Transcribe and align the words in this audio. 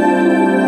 Hello, 0.00 0.67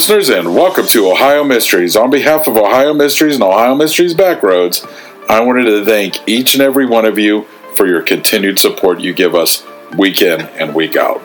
listeners, 0.00 0.30
and 0.30 0.54
welcome 0.54 0.86
to 0.86 1.10
Ohio 1.10 1.44
Mysteries. 1.44 1.94
On 1.94 2.08
behalf 2.08 2.46
of 2.46 2.56
Ohio 2.56 2.94
Mysteries 2.94 3.34
and 3.34 3.44
Ohio 3.44 3.74
Mysteries 3.74 4.14
Backroads, 4.14 4.82
I 5.28 5.40
wanted 5.40 5.64
to 5.64 5.84
thank 5.84 6.26
each 6.26 6.54
and 6.54 6.62
every 6.62 6.86
one 6.86 7.04
of 7.04 7.18
you 7.18 7.42
for 7.76 7.86
your 7.86 8.00
continued 8.00 8.58
support 8.58 9.00
you 9.00 9.12
give 9.12 9.34
us 9.34 9.62
week 9.98 10.22
in 10.22 10.40
and 10.40 10.74
week 10.74 10.96
out. 10.96 11.20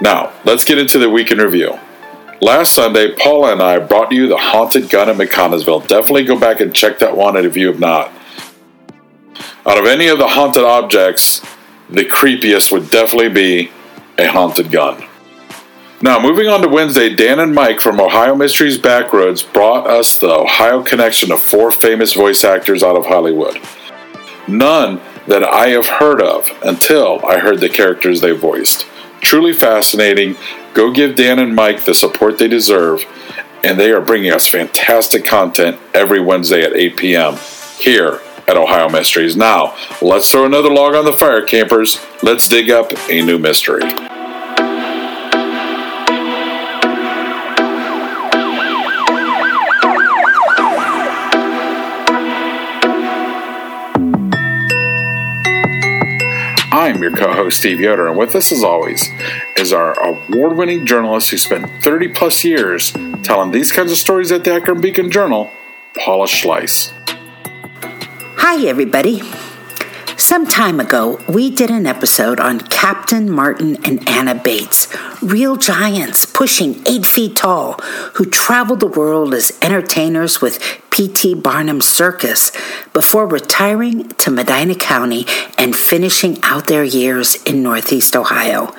Now, 0.00 0.32
let's 0.44 0.64
get 0.64 0.78
into 0.78 0.98
the 0.98 1.08
week 1.08 1.30
in 1.30 1.38
review. 1.38 1.78
Last 2.40 2.74
Sunday, 2.74 3.14
Paula 3.14 3.52
and 3.52 3.62
I 3.62 3.78
brought 3.78 4.10
you 4.10 4.26
the 4.26 4.38
haunted 4.38 4.90
gun 4.90 5.08
in 5.08 5.16
McConnelsville. 5.16 5.86
Definitely 5.86 6.24
go 6.24 6.36
back 6.36 6.58
and 6.58 6.74
check 6.74 6.98
that 6.98 7.16
one 7.16 7.36
if 7.36 7.56
you 7.56 7.68
have 7.68 7.78
not. 7.78 8.12
Out 9.64 9.78
of 9.78 9.86
any 9.86 10.08
of 10.08 10.18
the 10.18 10.26
haunted 10.26 10.64
objects, 10.64 11.46
the 11.88 12.04
creepiest 12.04 12.72
would 12.72 12.90
definitely 12.90 13.28
be 13.28 13.70
a 14.18 14.26
haunted 14.26 14.72
gun. 14.72 15.07
Now, 16.00 16.20
moving 16.20 16.46
on 16.46 16.62
to 16.62 16.68
Wednesday, 16.68 17.12
Dan 17.12 17.40
and 17.40 17.52
Mike 17.52 17.80
from 17.80 18.00
Ohio 18.00 18.36
Mysteries 18.36 18.78
Backroads 18.78 19.42
brought 19.52 19.88
us 19.88 20.16
the 20.16 20.30
Ohio 20.30 20.80
connection 20.80 21.32
of 21.32 21.42
four 21.42 21.72
famous 21.72 22.12
voice 22.12 22.44
actors 22.44 22.84
out 22.84 22.96
of 22.96 23.06
Hollywood. 23.06 23.60
None 24.46 25.00
that 25.26 25.42
I 25.42 25.70
have 25.70 25.88
heard 25.88 26.22
of 26.22 26.48
until 26.62 27.26
I 27.26 27.40
heard 27.40 27.58
the 27.58 27.68
characters 27.68 28.20
they 28.20 28.30
voiced. 28.30 28.86
Truly 29.20 29.52
fascinating. 29.52 30.36
Go 30.72 30.92
give 30.92 31.16
Dan 31.16 31.40
and 31.40 31.56
Mike 31.56 31.84
the 31.84 31.94
support 31.94 32.38
they 32.38 32.46
deserve, 32.46 33.04
and 33.64 33.76
they 33.78 33.90
are 33.90 34.00
bringing 34.00 34.32
us 34.32 34.46
fantastic 34.46 35.24
content 35.24 35.80
every 35.92 36.20
Wednesday 36.20 36.62
at 36.62 36.76
8 36.76 36.96
p.m. 36.96 37.38
here 37.80 38.20
at 38.46 38.56
Ohio 38.56 38.88
Mysteries. 38.88 39.36
Now, 39.36 39.76
let's 40.00 40.30
throw 40.30 40.46
another 40.46 40.70
log 40.70 40.94
on 40.94 41.04
the 41.04 41.12
fire, 41.12 41.42
campers. 41.42 41.98
Let's 42.22 42.46
dig 42.48 42.70
up 42.70 42.92
a 43.10 43.20
new 43.20 43.40
mystery. 43.40 43.82
I'm 56.88 57.02
your 57.02 57.14
co 57.14 57.30
host, 57.34 57.58
Steve 57.58 57.80
Yoder, 57.80 58.08
and 58.08 58.16
with 58.16 58.34
us, 58.34 58.50
as 58.50 58.64
always, 58.64 59.10
is 59.58 59.74
our 59.74 59.92
award 60.00 60.56
winning 60.56 60.86
journalist 60.86 61.28
who 61.28 61.36
spent 61.36 61.70
30 61.84 62.08
plus 62.08 62.42
years 62.44 62.92
telling 63.22 63.50
these 63.50 63.70
kinds 63.70 63.92
of 63.92 63.98
stories 63.98 64.32
at 64.32 64.42
the 64.42 64.54
Akron 64.54 64.80
Beacon 64.80 65.10
Journal, 65.10 65.50
Paula 65.98 66.24
Schleis. 66.24 66.90
Hi, 68.38 68.66
everybody. 68.66 69.20
Some 70.16 70.46
time 70.46 70.80
ago, 70.80 71.20
we 71.28 71.50
did 71.50 71.70
an 71.70 71.86
episode 71.86 72.40
on 72.40 72.58
Captain 72.58 73.30
Martin 73.30 73.76
and 73.84 74.08
Anna 74.08 74.34
Bates, 74.34 74.88
real 75.22 75.58
giants 75.58 76.24
pushing 76.24 76.82
eight 76.86 77.04
feet 77.04 77.36
tall, 77.36 77.74
who 78.14 78.24
traveled 78.24 78.80
the 78.80 78.86
world 78.86 79.34
as 79.34 79.52
entertainers 79.60 80.40
with 80.40 80.58
P.T. 80.98 81.34
Barnum's 81.34 81.86
Circus 81.86 82.50
before 82.92 83.24
retiring 83.24 84.08
to 84.08 84.32
Medina 84.32 84.74
County 84.74 85.26
and 85.56 85.76
finishing 85.76 86.38
out 86.42 86.66
their 86.66 86.82
years 86.82 87.40
in 87.44 87.62
Northeast 87.62 88.16
Ohio. 88.16 88.74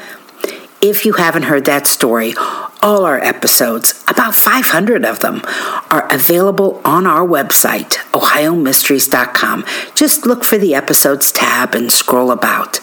If 0.81 1.05
you 1.05 1.13
haven't 1.13 1.43
heard 1.43 1.63
that 1.63 1.87
story, 1.87 2.33
all 2.81 3.05
our 3.05 3.21
episodes, 3.21 4.03
about 4.05 4.35
500 4.35 5.05
of 5.05 5.19
them, 5.21 5.43
are 5.89 6.13
available 6.13 6.81
on 6.83 7.07
our 7.07 7.25
website, 7.25 7.91
ohiomysteries.com. 8.11 9.65
Just 9.95 10.25
look 10.25 10.43
for 10.43 10.57
the 10.57 10.75
episodes 10.75 11.31
tab 11.31 11.73
and 11.73 11.89
scroll 11.89 12.31
about. 12.31 12.81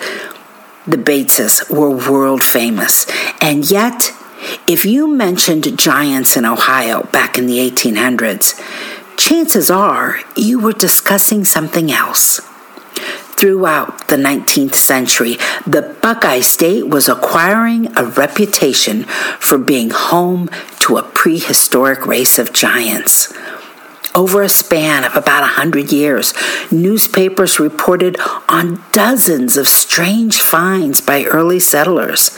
The 0.87 0.97
Bateses 0.97 1.71
were 1.71 1.91
world 1.91 2.43
famous, 2.43 3.07
and 3.43 3.71
yet, 3.71 4.15
if 4.67 4.87
you 4.87 5.07
mentioned 5.07 5.79
giants 5.79 6.39
in 6.39 6.47
Ohio 6.47 7.03
back 7.13 7.37
in 7.37 7.47
the 7.47 7.59
1800s, 7.59 8.59
chances 9.17 9.71
are 9.71 10.21
you 10.37 10.59
were 10.59 10.73
discussing 10.73 11.45
something 11.45 11.91
else. 11.91 12.41
Throughout 13.37 14.09
the 14.09 14.17
19th 14.17 14.75
century, 14.75 15.37
the 15.67 15.95
Buckeye 16.01 16.41
State 16.41 16.89
was 16.89 17.09
acquiring 17.09 17.95
a 17.97 18.05
reputation 18.05 19.05
for 19.39 19.59
being 19.59 19.91
home 19.91 20.49
to 20.81 20.97
a 20.97 21.03
prehistoric 21.03 22.07
race 22.07 22.39
of 22.39 22.55
giants. 22.55 23.35
Over 24.15 24.43
a 24.43 24.49
span 24.49 25.05
of 25.05 25.15
about 25.15 25.43
a 25.43 25.59
hundred 25.59 25.93
years, 25.93 26.33
newspapers 26.73 27.61
reported 27.61 28.17
on 28.49 28.83
dozens 28.93 29.59
of 29.59 29.69
strange 29.69 30.41
finds 30.41 31.03
by 31.03 31.25
early 31.25 31.61
settlers. 31.61 32.31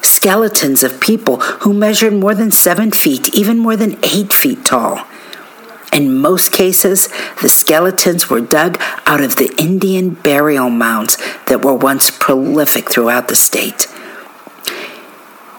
Skeletons 0.00 0.82
of 0.82 0.98
people 0.98 1.36
who 1.60 1.74
measured 1.74 2.14
more 2.14 2.34
than 2.34 2.50
seven 2.50 2.90
feet, 2.90 3.34
even 3.34 3.58
more 3.58 3.76
than 3.76 3.98
eight 4.02 4.32
feet 4.32 4.64
tall. 4.64 5.06
In 5.92 6.16
most 6.16 6.52
cases, 6.52 7.08
the 7.42 7.48
skeletons 7.48 8.30
were 8.30 8.40
dug 8.40 8.78
out 9.06 9.20
of 9.20 9.36
the 9.36 9.52
Indian 9.58 10.10
burial 10.10 10.70
mounds 10.70 11.16
that 11.46 11.64
were 11.64 11.74
once 11.74 12.10
prolific 12.10 12.90
throughout 12.90 13.28
the 13.28 13.34
state. 13.34 13.86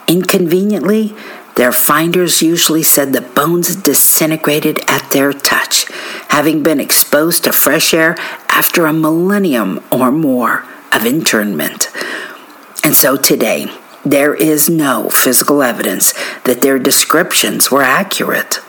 Inconveniently, 0.08 1.14
their 1.56 1.72
finders 1.72 2.40
usually 2.40 2.82
said 2.82 3.12
the 3.12 3.20
bones 3.20 3.76
disintegrated 3.76 4.80
at 4.88 5.10
their 5.10 5.34
touch, 5.34 5.84
having 6.28 6.62
been 6.62 6.80
exposed 6.80 7.44
to 7.44 7.52
fresh 7.52 7.92
air 7.92 8.16
after 8.48 8.86
a 8.86 8.92
millennium 8.92 9.84
or 9.92 10.10
more 10.10 10.64
of 10.92 11.04
internment. 11.04 11.88
And 12.82 12.96
so 12.96 13.16
today, 13.16 13.66
there 14.02 14.34
is 14.34 14.68
no 14.68 15.10
physical 15.10 15.62
evidence 15.62 16.12
that 16.44 16.62
their 16.62 16.78
descriptions 16.78 17.70
were 17.70 17.82
accurate 17.82 18.60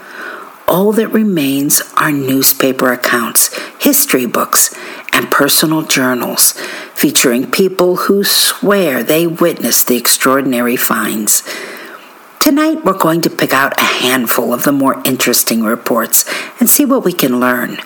all 0.73 0.91
that 0.91 1.09
remains 1.09 1.83
are 1.95 2.11
newspaper 2.11 2.91
accounts, 2.91 3.55
history 3.79 4.25
books, 4.25 4.75
and 5.13 5.29
personal 5.29 5.83
journals 5.83 6.53
featuring 6.95 7.51
people 7.51 7.95
who 7.95 8.23
swear 8.23 9.03
they 9.03 9.27
witnessed 9.27 9.87
the 9.87 9.95
extraordinary 9.95 10.75
finds. 10.75 11.43
Tonight, 12.39 12.83
we're 12.83 12.97
going 12.97 13.21
to 13.21 13.29
pick 13.29 13.53
out 13.53 13.79
a 13.79 13.83
handful 13.83 14.51
of 14.51 14.63
the 14.63 14.71
more 14.71 14.99
interesting 15.05 15.61
reports 15.61 16.25
and 16.59 16.67
see 16.67 16.85
what 16.85 17.05
we 17.05 17.13
can 17.13 17.39
learn. 17.39 17.77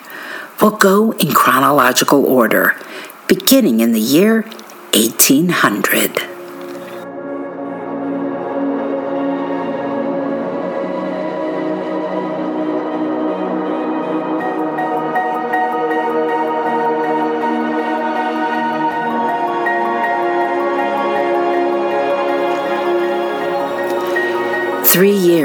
We'll 0.61 0.77
go 0.77 1.11
in 1.11 1.33
chronological 1.33 2.25
order, 2.25 2.79
beginning 3.27 3.81
in 3.81 3.91
the 3.91 3.99
year 3.99 4.43
1800. 4.93 6.36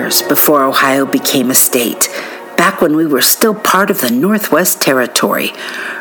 Years 0.03 0.23
before 0.23 0.65
Ohio 0.65 1.07
became 1.07 1.49
a 1.49 1.55
state, 1.55 2.09
back 2.57 2.81
when 2.81 2.97
we 2.97 3.07
were 3.07 3.23
still 3.23 3.55
part 3.55 3.89
of 3.89 4.01
the 4.01 4.11
Northwest 4.11 4.83
Territory, 4.83 5.53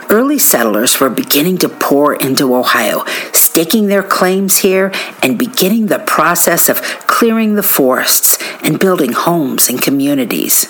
early 0.09 0.39
settlers 0.39 0.99
were 0.99 1.09
beginning 1.09 1.59
to 1.59 1.69
pour 1.69 2.15
into 2.15 2.55
Ohio, 2.55 3.05
staking 3.31 3.87
their 3.87 4.01
claims 4.01 4.57
here 4.59 4.91
and 5.21 5.37
beginning 5.37 5.85
the 5.85 5.99
process 5.99 6.67
of 6.67 6.81
clearing 7.05 7.53
the 7.53 7.69
forests 7.77 8.39
and 8.63 8.79
building 8.79 9.13
homes 9.13 9.69
and 9.69 9.79
communities. 9.79 10.65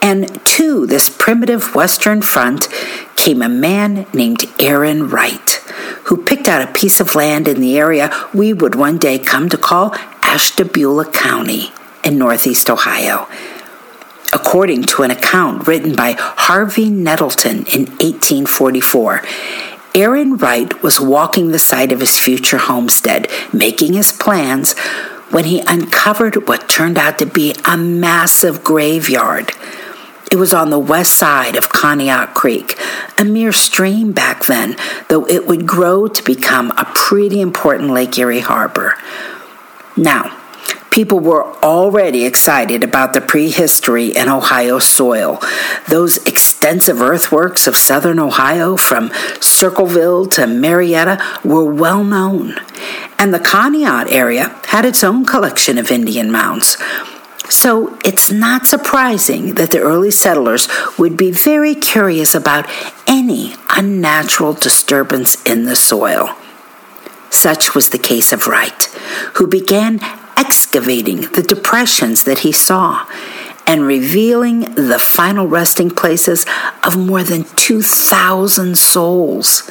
And 0.00 0.44
to 0.54 0.86
this 0.86 1.10
primitive 1.10 1.74
western 1.74 2.22
front 2.22 2.68
came 3.16 3.42
a 3.42 3.48
man 3.48 4.06
named 4.14 4.44
Aaron 4.60 5.08
Wright, 5.08 5.50
who 6.04 6.22
picked 6.22 6.46
out 6.46 6.62
a 6.62 6.72
piece 6.72 7.00
of 7.00 7.16
land 7.16 7.48
in 7.48 7.60
the 7.60 7.76
area 7.76 8.12
we 8.32 8.52
would 8.52 8.76
one 8.76 8.96
day 8.96 9.18
come 9.18 9.48
to 9.48 9.58
call 9.58 9.92
Ashtabula 10.22 11.10
County 11.10 11.72
in 12.08 12.18
northeast 12.18 12.70
Ohio. 12.70 13.28
According 14.32 14.84
to 14.84 15.02
an 15.02 15.10
account 15.10 15.68
written 15.68 15.94
by 15.94 16.16
Harvey 16.18 16.88
Nettleton 16.88 17.66
in 17.66 17.86
1844, 18.00 19.22
Aaron 19.94 20.36
Wright 20.36 20.82
was 20.82 21.00
walking 21.00 21.50
the 21.50 21.58
site 21.58 21.92
of 21.92 22.00
his 22.00 22.18
future 22.18 22.58
homestead, 22.58 23.30
making 23.52 23.92
his 23.92 24.10
plans, 24.10 24.76
when 25.30 25.44
he 25.44 25.62
uncovered 25.66 26.48
what 26.48 26.68
turned 26.68 26.96
out 26.96 27.18
to 27.18 27.26
be 27.26 27.54
a 27.66 27.76
massive 27.76 28.64
graveyard. 28.64 29.52
It 30.30 30.36
was 30.36 30.54
on 30.54 30.70
the 30.70 30.78
west 30.78 31.14
side 31.14 31.56
of 31.56 31.68
Conneaut 31.68 32.32
Creek, 32.34 32.78
a 33.18 33.24
mere 33.24 33.52
stream 33.52 34.12
back 34.12 34.46
then, 34.46 34.76
though 35.08 35.26
it 35.26 35.46
would 35.46 35.66
grow 35.66 36.06
to 36.08 36.22
become 36.22 36.70
a 36.72 36.90
pretty 36.94 37.40
important 37.40 37.90
Lake 37.90 38.18
Erie 38.18 38.40
harbor. 38.40 38.94
Now, 39.96 40.37
people 40.98 41.20
were 41.20 41.46
already 41.62 42.24
excited 42.24 42.82
about 42.82 43.12
the 43.12 43.20
prehistory 43.20 44.08
in 44.08 44.28
Ohio 44.28 44.80
soil. 44.80 45.40
Those 45.86 46.16
extensive 46.26 47.00
earthworks 47.00 47.68
of 47.68 47.76
southern 47.76 48.18
Ohio, 48.18 48.76
from 48.76 49.12
Circleville 49.40 50.26
to 50.30 50.48
Marietta, 50.48 51.24
were 51.44 51.72
well 51.72 52.02
known. 52.02 52.56
And 53.16 53.32
the 53.32 53.38
Conneaut 53.38 54.10
area 54.10 54.60
had 54.66 54.84
its 54.84 55.04
own 55.04 55.24
collection 55.24 55.78
of 55.78 55.92
Indian 55.92 56.32
mounds. 56.32 56.76
So 57.48 57.96
it's 58.04 58.32
not 58.32 58.66
surprising 58.66 59.54
that 59.54 59.70
the 59.70 59.78
early 59.78 60.10
settlers 60.10 60.66
would 60.98 61.16
be 61.16 61.30
very 61.30 61.76
curious 61.76 62.34
about 62.34 62.68
any 63.06 63.54
unnatural 63.70 64.52
disturbance 64.52 65.40
in 65.44 65.62
the 65.62 65.76
soil. 65.76 66.34
Such 67.30 67.72
was 67.72 67.90
the 67.90 67.98
case 67.98 68.32
of 68.32 68.48
Wright, 68.48 68.82
who 69.34 69.46
began 69.46 70.00
excavating 70.38 71.22
the 71.32 71.42
depressions 71.42 72.24
that 72.24 72.40
he 72.40 72.52
saw 72.52 73.06
and 73.66 73.82
revealing 73.82 74.60
the 74.74 74.98
final 74.98 75.46
resting 75.46 75.90
places 75.90 76.46
of 76.84 76.96
more 76.96 77.22
than 77.22 77.44
2,000 77.56 78.78
souls. 78.78 79.70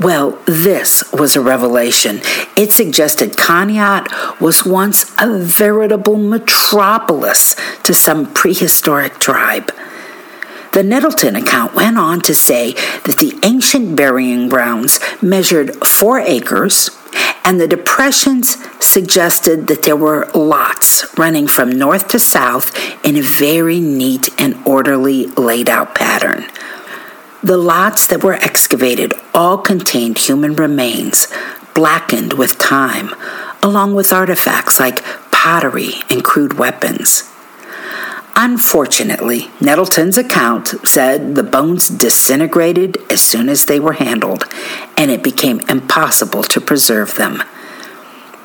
Well, 0.00 0.38
this 0.46 1.04
was 1.12 1.36
a 1.36 1.40
revelation. 1.40 2.20
It 2.56 2.72
suggested 2.72 3.32
Conneaut 3.32 4.40
was 4.40 4.64
once 4.64 5.12
a 5.18 5.38
veritable 5.38 6.16
metropolis 6.16 7.54
to 7.82 7.92
some 7.92 8.32
prehistoric 8.32 9.18
tribe. 9.18 9.70
The 10.72 10.82
Nettleton 10.82 11.36
account 11.36 11.74
went 11.74 11.98
on 11.98 12.22
to 12.22 12.34
say 12.34 12.72
that 13.04 13.18
the 13.18 13.38
ancient 13.42 13.94
burying 13.94 14.48
grounds 14.48 15.00
measured 15.20 15.74
four 15.86 16.18
acres, 16.18 16.88
and 17.44 17.60
the 17.60 17.68
depressions 17.68 18.56
suggested 18.84 19.66
that 19.66 19.82
there 19.82 19.96
were 19.96 20.30
lots 20.34 21.06
running 21.18 21.46
from 21.46 21.70
north 21.70 22.08
to 22.08 22.18
south 22.18 22.74
in 23.04 23.16
a 23.16 23.22
very 23.22 23.80
neat 23.80 24.28
and 24.38 24.54
orderly 24.66 25.26
laid 25.26 25.68
out 25.68 25.94
pattern. 25.94 26.44
The 27.42 27.56
lots 27.56 28.06
that 28.06 28.22
were 28.22 28.34
excavated 28.34 29.12
all 29.34 29.58
contained 29.58 30.18
human 30.18 30.54
remains, 30.54 31.26
blackened 31.74 32.34
with 32.34 32.58
time, 32.58 33.14
along 33.62 33.94
with 33.94 34.12
artifacts 34.12 34.78
like 34.78 35.04
pottery 35.32 35.94
and 36.08 36.22
crude 36.22 36.58
weapons. 36.58 37.31
Unfortunately, 38.34 39.50
Nettleton's 39.60 40.16
account 40.16 40.68
said 40.86 41.34
the 41.34 41.42
bones 41.42 41.88
disintegrated 41.88 42.96
as 43.10 43.20
soon 43.20 43.48
as 43.48 43.66
they 43.66 43.78
were 43.78 43.92
handled, 43.94 44.44
and 44.96 45.10
it 45.10 45.22
became 45.22 45.60
impossible 45.68 46.42
to 46.44 46.60
preserve 46.60 47.14
them. 47.16 47.42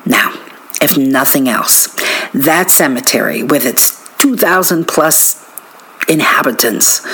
Now, 0.04 0.34
if 0.80 0.96
nothing 0.96 1.48
else, 1.48 1.96
that 2.34 2.70
cemetery, 2.70 3.42
with 3.42 3.64
its 3.64 4.06
2,000 4.18 4.86
plus 4.86 5.44
inhabitants, 6.08 7.06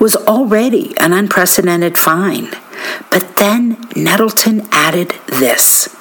was 0.00 0.16
already 0.16 0.96
an 0.98 1.12
unprecedented 1.12 1.98
find. 1.98 2.56
But 3.10 3.36
then 3.36 3.86
Nettleton 3.94 4.66
added 4.72 5.14
this 5.26 5.94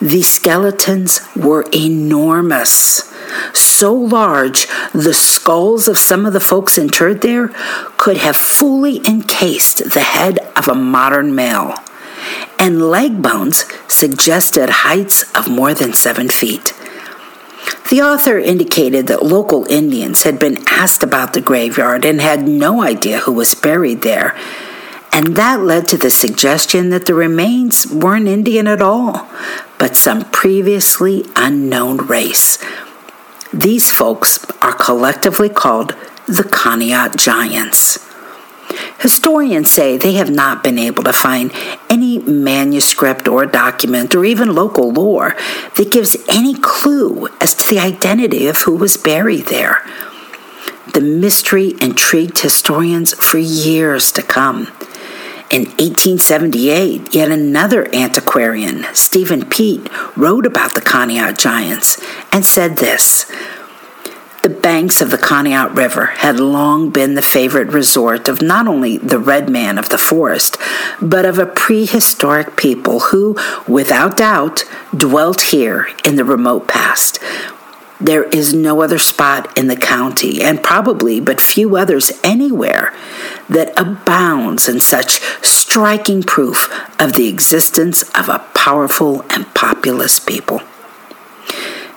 the 0.00 0.22
skeletons 0.22 1.20
were 1.34 1.66
enormous. 1.74 3.12
So 3.52 3.92
large, 3.92 4.66
the 4.92 5.14
skulls 5.14 5.88
of 5.88 5.98
some 5.98 6.26
of 6.26 6.32
the 6.32 6.40
folks 6.40 6.78
interred 6.78 7.22
there 7.22 7.48
could 7.96 8.18
have 8.18 8.36
fully 8.36 8.98
encased 9.06 9.90
the 9.92 10.00
head 10.00 10.38
of 10.56 10.68
a 10.68 10.74
modern 10.74 11.34
male. 11.34 11.74
And 12.58 12.90
leg 12.90 13.22
bones 13.22 13.64
suggested 13.88 14.70
heights 14.70 15.24
of 15.34 15.48
more 15.48 15.74
than 15.74 15.92
seven 15.92 16.28
feet. 16.28 16.72
The 17.90 18.02
author 18.02 18.38
indicated 18.38 19.06
that 19.06 19.24
local 19.24 19.64
Indians 19.66 20.24
had 20.24 20.38
been 20.38 20.58
asked 20.68 21.02
about 21.02 21.34
the 21.34 21.40
graveyard 21.40 22.04
and 22.04 22.20
had 22.20 22.48
no 22.48 22.82
idea 22.82 23.20
who 23.20 23.32
was 23.32 23.54
buried 23.54 24.02
there. 24.02 24.36
And 25.16 25.34
that 25.36 25.62
led 25.62 25.88
to 25.88 25.96
the 25.96 26.10
suggestion 26.10 26.90
that 26.90 27.06
the 27.06 27.14
remains 27.14 27.86
weren't 27.86 28.28
Indian 28.28 28.66
at 28.66 28.82
all, 28.82 29.26
but 29.78 29.96
some 29.96 30.26
previously 30.30 31.24
unknown 31.34 32.06
race. 32.06 32.58
These 33.50 33.90
folks 33.90 34.44
are 34.60 34.74
collectively 34.74 35.48
called 35.48 35.96
the 36.26 36.42
Conneaut 36.42 37.16
Giants. 37.16 37.98
Historians 38.98 39.70
say 39.70 39.96
they 39.96 40.12
have 40.12 40.30
not 40.30 40.62
been 40.62 40.78
able 40.78 41.02
to 41.04 41.14
find 41.14 41.50
any 41.88 42.18
manuscript 42.18 43.26
or 43.26 43.46
document 43.46 44.14
or 44.14 44.26
even 44.26 44.54
local 44.54 44.92
lore 44.92 45.34
that 45.76 45.90
gives 45.90 46.14
any 46.28 46.52
clue 46.52 47.28
as 47.40 47.54
to 47.54 47.66
the 47.70 47.80
identity 47.80 48.48
of 48.48 48.58
who 48.58 48.76
was 48.76 48.98
buried 48.98 49.46
there. 49.46 49.82
The 50.92 51.00
mystery 51.00 51.72
intrigued 51.80 52.40
historians 52.40 53.14
for 53.14 53.38
years 53.38 54.12
to 54.12 54.22
come. 54.22 54.70
In 55.48 55.66
1878, 55.66 57.14
yet 57.14 57.30
another 57.30 57.94
antiquarian, 57.94 58.84
Stephen 58.92 59.44
Peet, 59.46 59.88
wrote 60.16 60.44
about 60.44 60.74
the 60.74 60.80
Conneaut 60.80 61.38
giants 61.38 62.02
and 62.32 62.44
said 62.44 62.78
this 62.78 63.30
the 64.46 64.50
banks 64.50 65.00
of 65.00 65.10
the 65.10 65.18
Conneaut 65.18 65.76
River 65.76 66.06
had 66.06 66.38
long 66.38 66.90
been 66.90 67.14
the 67.14 67.20
favorite 67.20 67.66
resort 67.72 68.28
of 68.28 68.40
not 68.40 68.68
only 68.68 68.96
the 68.96 69.18
red 69.18 69.48
man 69.50 69.76
of 69.76 69.88
the 69.88 69.98
forest, 69.98 70.56
but 71.02 71.24
of 71.24 71.40
a 71.40 71.46
prehistoric 71.46 72.56
people 72.56 73.00
who, 73.10 73.36
without 73.66 74.16
doubt, 74.16 74.62
dwelt 74.96 75.40
here 75.40 75.88
in 76.04 76.14
the 76.14 76.24
remote 76.24 76.68
past. 76.68 77.18
There 78.00 78.24
is 78.24 78.52
no 78.52 78.82
other 78.82 78.98
spot 78.98 79.56
in 79.56 79.68
the 79.68 79.76
county, 79.76 80.42
and 80.42 80.62
probably 80.62 81.18
but 81.18 81.40
few 81.40 81.76
others 81.76 82.12
anywhere, 82.22 82.92
that 83.48 83.72
abounds 83.78 84.68
in 84.68 84.80
such 84.80 85.20
striking 85.42 86.22
proof 86.22 86.70
of 87.00 87.14
the 87.14 87.28
existence 87.28 88.02
of 88.10 88.28
a 88.28 88.44
powerful 88.54 89.24
and 89.30 89.52
populous 89.54 90.20
people. 90.20 90.60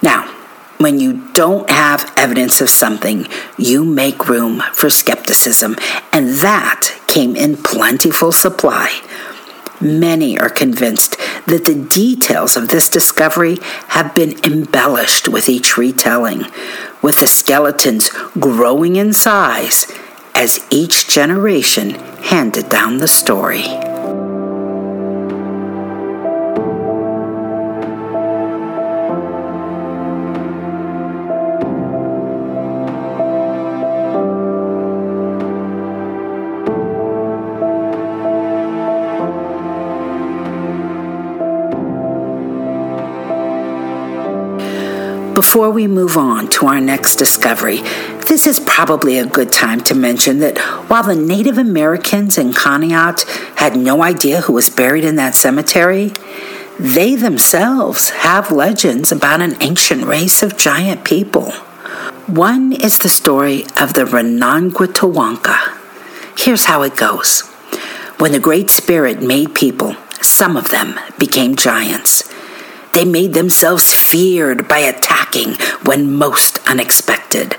Now, 0.02 0.34
when 0.78 1.00
you 1.00 1.30
don't 1.34 1.70
have 1.70 2.14
evidence 2.16 2.62
of 2.62 2.70
something, 2.70 3.28
you 3.58 3.84
make 3.84 4.30
room 4.30 4.64
for 4.74 4.90
skepticism, 4.90 5.76
and 6.14 6.30
that 6.36 6.98
came 7.08 7.36
in 7.36 7.58
plentiful 7.58 8.32
supply. 8.32 9.02
Many 9.82 10.38
are 10.38 10.50
convinced 10.50 11.18
that 11.48 11.66
the 11.66 11.76
details 11.76 12.58
of 12.58 12.68
this 12.68 12.90
discovery 12.90 13.58
have 13.90 14.14
been 14.14 14.38
embellished 14.44 15.28
with 15.28 15.48
each 15.48 15.78
retelling, 15.78 16.46
with 17.02 17.20
the 17.20 17.28
skeletons 17.28 18.10
growing 18.40 18.98
in 18.98 19.14
size 19.14 19.90
as 20.36 20.66
each 20.70 21.08
generation 21.08 21.92
handed 22.24 22.70
down 22.70 22.98
the 22.98 23.08
story. 23.08 23.89
Before 45.40 45.70
we 45.70 45.88
move 45.88 46.18
on 46.18 46.50
to 46.50 46.68
our 46.68 46.82
next 46.82 47.16
discovery, 47.16 47.78
this 48.28 48.46
is 48.46 48.60
probably 48.60 49.18
a 49.18 49.26
good 49.26 49.54
time 49.54 49.80
to 49.86 49.96
mention 49.96 50.40
that 50.40 50.58
while 50.90 51.04
the 51.04 51.16
Native 51.16 51.58
Americans 51.58 52.38
in 52.38 52.52
Conneaut 52.52 53.24
had 53.56 53.78
no 53.78 54.04
idea 54.04 54.42
who 54.42 54.52
was 54.52 54.70
buried 54.70 55.06
in 55.06 55.16
that 55.16 55.36
cemetery, 55.36 56.12
they 56.78 57.16
themselves 57.16 58.10
have 58.10 58.52
legends 58.52 59.14
about 59.14 59.42
an 59.42 59.56
ancient 59.62 60.04
race 60.04 60.44
of 60.44 60.58
giant 60.58 61.06
people. 61.06 61.52
One 62.28 62.74
is 62.74 63.00
the 63.00 63.08
story 63.08 63.62
of 63.80 63.94
the 63.94 64.04
Renanguitawanka. 64.04 66.38
Here's 66.38 66.66
how 66.66 66.82
it 66.82 66.98
goes. 66.98 67.44
When 68.18 68.34
the 68.34 68.42
Great 68.42 68.70
Spirit 68.70 69.22
made 69.22 69.56
people, 69.56 69.96
some 70.22 70.58
of 70.58 70.68
them 70.68 71.00
became 71.18 71.56
giants. 71.56 72.30
They 72.94 73.06
made 73.06 73.34
themselves 73.34 73.94
feared 73.94 74.68
by 74.68 74.80
attacking 74.80 75.56
when 75.86 76.12
most 76.14 76.60
unexpected. 76.68 77.56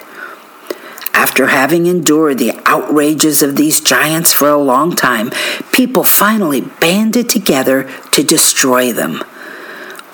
After 1.14 1.48
having 1.48 1.86
endured 1.86 2.38
the 2.38 2.58
outrages 2.64 3.42
of 3.42 3.56
these 3.56 3.80
giants 3.80 4.32
for 4.32 4.48
a 4.48 4.56
long 4.56 4.96
time, 4.96 5.30
people 5.72 6.02
finally 6.02 6.62
banded 6.62 7.28
together 7.28 7.90
to 8.12 8.22
destroy 8.22 8.92
them. 8.92 9.22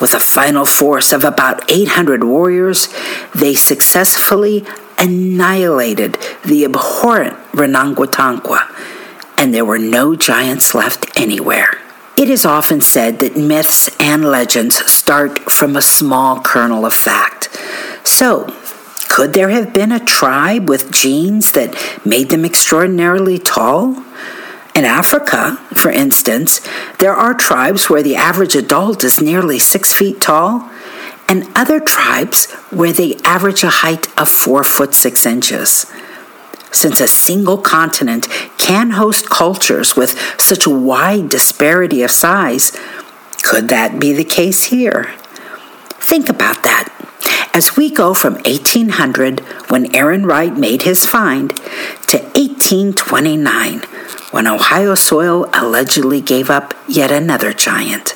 With 0.01 0.13
a 0.13 0.21
final 0.21 0.67
force 0.67 1.13
of 1.13 1.25
about 1.25 1.71
800 1.71 2.25
warriors, 2.25 2.89
they 3.35 3.55
successfully 3.55 4.65
annihilated 4.99 6.19
the 6.45 6.65
abhorrent 6.65 7.35
Renanguitankwa, 7.53 8.69
and 9.39 9.55
there 9.55 9.65
were 9.65 9.79
no 9.79 10.17
giants 10.17 10.75
left 10.75 11.07
anywhere. 11.19 11.79
It 12.17 12.31
is 12.31 12.47
often 12.47 12.81
said 12.81 13.19
that 13.19 13.37
myths 13.37 13.91
and 14.01 14.25
legends 14.25 14.77
start 14.91 15.39
from 15.53 15.77
a 15.77 15.83
small 15.83 16.41
kernel 16.41 16.87
of 16.87 16.95
fact. 16.95 17.51
So, 18.05 18.55
could 19.11 19.35
there 19.35 19.51
have 19.51 19.75
been 19.75 19.93
a 19.93 20.05
tribe 20.05 20.69
with 20.69 20.91
genes 20.91 21.53
that 21.53 21.77
made 22.07 22.31
them 22.31 22.47
extraordinarily 22.47 23.39
tall? 23.39 24.03
In 24.75 24.85
Africa, 24.85 25.57
for 25.75 25.91
instance, 25.91 26.61
there 27.01 27.15
are 27.15 27.35
tribes 27.35 27.91
where 27.91 28.03
the 28.03 28.17
average 28.17 28.55
adult 28.55 29.05
is 29.05 29.21
nearly 29.21 29.59
six 29.59 29.93
feet 29.93 30.21
tall, 30.21 30.71
and 31.29 31.47
other 31.55 31.81
tribes 31.81 32.51
where 32.71 32.93
they 32.93 33.17
average 33.25 33.63
a 33.63 33.71
height 33.71 34.07
of 34.19 34.29
four 34.29 34.65
foot 34.65 34.95
six 34.95 35.27
inches. 35.27 35.87
Since 36.77 37.01
a 37.01 37.09
single 37.09 37.57
continent 37.57 38.29
can 38.59 38.91
host 38.91 39.31
cultures 39.31 39.97
with 39.97 40.11
such 40.39 40.67
a 40.67 40.71
wide 40.71 41.31
disparity 41.31 42.03
of 42.03 42.11
size, 42.11 42.71
could 43.43 43.71
that 43.71 43.99
be 43.99 44.13
the 44.13 44.25
case 44.25 44.65
here? 44.65 45.15
Think 45.95 46.29
about 46.29 46.65
that. 46.65 46.93
As 47.55 47.79
we 47.79 47.91
go 47.91 48.13
from 48.13 48.35
1800, 48.45 49.41
when 49.71 49.97
Aaron 49.97 50.27
Wright 50.27 50.55
made 50.55 50.83
his 50.83 51.07
find, 51.07 51.57
to 52.09 52.19
1829, 52.37 53.81
when 54.31 54.47
Ohio 54.47 54.95
soil 54.95 55.49
allegedly 55.55 56.21
gave 56.21 56.51
up 56.51 56.75
yet 56.87 57.11
another 57.11 57.55
giant. 57.55 58.15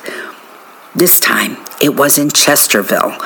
This 0.94 1.18
time, 1.18 1.56
it 1.80 1.96
was 1.96 2.18
in 2.18 2.28
Chesterville. 2.28 3.16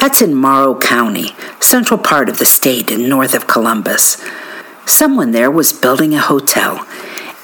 That's 0.00 0.20
in 0.20 0.34
Morrow 0.34 0.76
County, 0.76 1.28
central 1.60 2.00
part 2.00 2.28
of 2.28 2.38
the 2.38 2.44
state 2.44 2.90
and 2.90 3.08
north 3.08 3.34
of 3.34 3.46
Columbus. 3.46 4.20
Someone 4.90 5.30
there 5.30 5.52
was 5.52 5.72
building 5.72 6.14
a 6.14 6.20
hotel, 6.20 6.84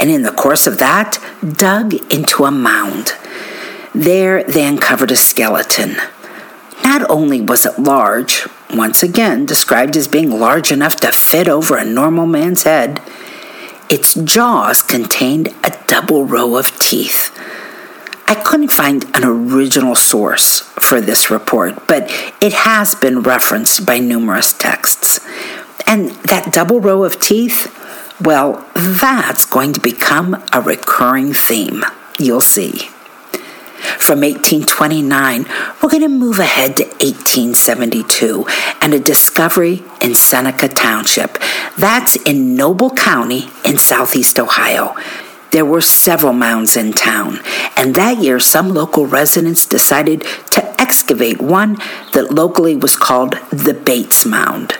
and 0.01 0.11
in 0.11 0.23
the 0.23 0.33
course 0.33 0.67
of 0.67 0.79
that, 0.79 1.23
dug 1.41 1.95
into 2.13 2.45
a 2.45 2.51
mound. 2.51 3.13
There, 3.95 4.43
they 4.43 4.67
uncovered 4.67 5.13
a 5.13 5.17
skeleton. 5.17 5.97
Not 6.83 7.09
only 7.09 7.41
was 7.41 7.65
it 7.65 7.79
large, 7.79 8.47
once 8.75 9.03
again 9.05 9.47
described 9.47 9.97
as 9.97 10.09
being 10.09 10.29
large 10.29 10.73
enough 10.73 10.97
to 10.97 11.13
fit 11.13 11.49
over 11.49 11.77
a 11.77 11.85
normal 11.85 12.27
man's 12.27 12.65
head, 12.65 13.01
its 13.89 14.15
jaws 14.15 14.83
contained 14.83 15.49
a 15.63 15.73
double 15.87 16.27
row 16.27 16.57
of 16.57 16.77
teeth. 16.81 17.31
I 18.27 18.35
couldn't 18.35 18.73
find 18.73 19.05
an 19.17 19.25
original 19.25 19.95
source 19.95 20.63
for 20.81 21.01
this 21.01 21.31
report, 21.31 21.87
but 21.87 22.11
it 22.43 22.53
has 22.53 22.97
been 22.97 23.21
referenced 23.21 23.87
by 23.87 24.01
numerous 24.01 24.53
texts. 24.53 25.21
And 25.87 26.11
that 26.27 26.53
double 26.53 26.81
row 26.81 27.05
of 27.05 27.21
teeth, 27.21 27.73
well, 28.21 28.67
that's 28.75 29.45
going 29.45 29.73
to 29.75 29.81
become 29.81 30.43
a 30.53 30.61
recurring 30.61 31.33
theme. 31.33 31.85
You'll 32.19 32.41
see. 32.41 32.91
From 33.99 34.21
1829, 34.21 35.47
we're 35.83 35.89
going 35.89 36.03
to 36.03 36.09
move 36.09 36.39
ahead 36.39 36.77
to 36.77 36.85
1872 36.85 38.47
and 38.81 38.95
a 38.95 39.01
discovery 39.01 39.85
in 40.01 40.15
Seneca 40.15 40.69
Township. 40.69 41.39
That's 41.79 42.17
in 42.17 42.57
Noble 42.57 42.91
County 42.91 43.49
in 43.65 43.79
southeast 43.79 44.39
Ohio. 44.39 44.97
There 45.53 45.65
were 45.65 45.81
several 45.81 46.33
mounds 46.33 46.77
in 46.77 46.93
town, 46.93 47.39
and 47.77 47.95
that 47.95 48.19
year 48.19 48.41
some 48.41 48.75
local 48.75 49.07
residents 49.07 49.65
decided 49.65 50.23
to 50.51 50.81
excavate 50.81 51.41
one 51.41 51.77
that 52.13 52.33
locally 52.33 52.77
was 52.77 52.97
called 52.97 53.35
the 53.51 53.75
Bates 53.75 54.27
Mound. 54.27 54.77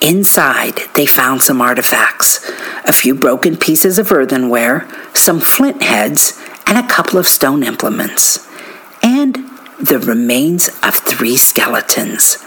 Inside, 0.00 0.82
they 0.94 1.06
found 1.06 1.42
some 1.42 1.60
artifacts 1.60 2.48
a 2.84 2.92
few 2.92 3.14
broken 3.14 3.56
pieces 3.56 3.98
of 3.98 4.12
earthenware, 4.12 4.88
some 5.14 5.40
flint 5.40 5.82
heads, 5.82 6.40
and 6.66 6.78
a 6.78 6.86
couple 6.86 7.18
of 7.18 7.26
stone 7.26 7.62
implements, 7.62 8.46
and 9.02 9.36
the 9.80 9.98
remains 9.98 10.68
of 10.82 10.94
three 10.94 11.36
skeletons. 11.36 12.38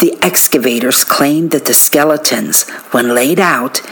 The 0.00 0.18
excavators 0.22 1.04
claimed 1.04 1.50
that 1.50 1.66
the 1.66 1.74
skeletons, 1.74 2.68
when 2.90 3.14
laid 3.14 3.38
out, 3.38 3.82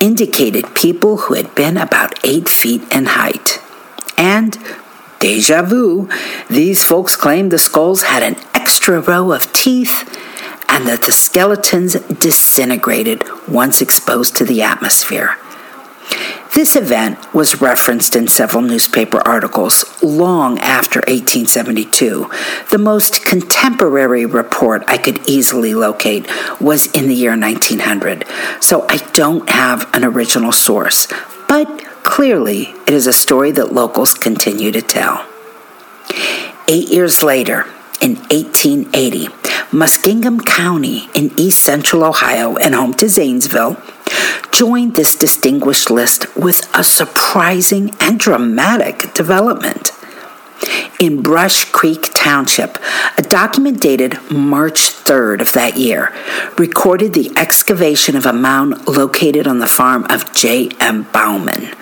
indicated 0.00 0.74
people 0.74 1.16
who 1.18 1.34
had 1.34 1.54
been 1.54 1.76
about 1.76 2.18
eight 2.24 2.48
feet 2.48 2.82
in 2.92 3.06
height. 3.06 3.60
And, 4.18 4.58
deja 5.20 5.62
vu, 5.62 6.08
these 6.50 6.84
folks 6.84 7.14
claimed 7.14 7.52
the 7.52 7.58
skulls 7.58 8.02
had 8.02 8.22
an 8.22 8.36
extra 8.54 9.00
row 9.00 9.32
of 9.32 9.52
teeth 9.52 10.08
and 10.72 10.88
that 10.88 11.02
the 11.02 11.12
skeletons 11.12 11.92
disintegrated 11.94 13.22
once 13.46 13.82
exposed 13.82 14.34
to 14.34 14.44
the 14.44 14.62
atmosphere. 14.62 15.36
This 16.54 16.76
event 16.76 17.34
was 17.34 17.60
referenced 17.60 18.16
in 18.16 18.26
several 18.26 18.62
newspaper 18.62 19.18
articles 19.18 20.02
long 20.02 20.58
after 20.58 21.00
1872. 21.00 22.30
The 22.70 22.78
most 22.78 23.24
contemporary 23.24 24.24
report 24.24 24.82
I 24.86 24.96
could 24.96 25.28
easily 25.28 25.74
locate 25.74 26.26
was 26.58 26.86
in 26.92 27.06
the 27.06 27.14
year 27.14 27.38
1900, 27.38 28.24
so 28.60 28.86
I 28.88 28.96
don't 29.12 29.48
have 29.50 29.88
an 29.94 30.04
original 30.04 30.52
source, 30.52 31.06
but 31.48 31.84
clearly 32.02 32.74
it 32.86 32.94
is 32.94 33.06
a 33.06 33.12
story 33.12 33.50
that 33.52 33.74
locals 33.74 34.14
continue 34.14 34.72
to 34.72 34.82
tell. 34.82 35.26
Eight 36.66 36.88
years 36.88 37.22
later, 37.22 37.66
in 38.00 38.16
1880, 38.16 39.28
Muskingum 39.72 40.44
County 40.44 41.08
in 41.14 41.32
east 41.38 41.62
central 41.62 42.04
Ohio 42.04 42.56
and 42.56 42.74
home 42.74 42.92
to 42.92 43.08
Zanesville, 43.08 43.82
joined 44.52 44.96
this 44.96 45.14
distinguished 45.14 45.90
list 45.90 46.26
with 46.36 46.68
a 46.74 46.84
surprising 46.84 47.94
and 47.98 48.20
dramatic 48.20 49.14
development. 49.14 49.92
In 51.00 51.22
Brush 51.22 51.64
Creek 51.72 52.10
Township, 52.12 52.76
a 53.16 53.22
document 53.22 53.80
dated 53.80 54.18
March 54.30 54.90
3rd 54.90 55.40
of 55.40 55.52
that 55.52 55.78
year 55.78 56.14
recorded 56.58 57.14
the 57.14 57.32
excavation 57.34 58.14
of 58.14 58.26
a 58.26 58.32
mound 58.34 58.86
located 58.86 59.46
on 59.46 59.58
the 59.58 59.66
farm 59.66 60.04
of 60.10 60.34
J.M. 60.34 61.04
Bauman. 61.14 61.74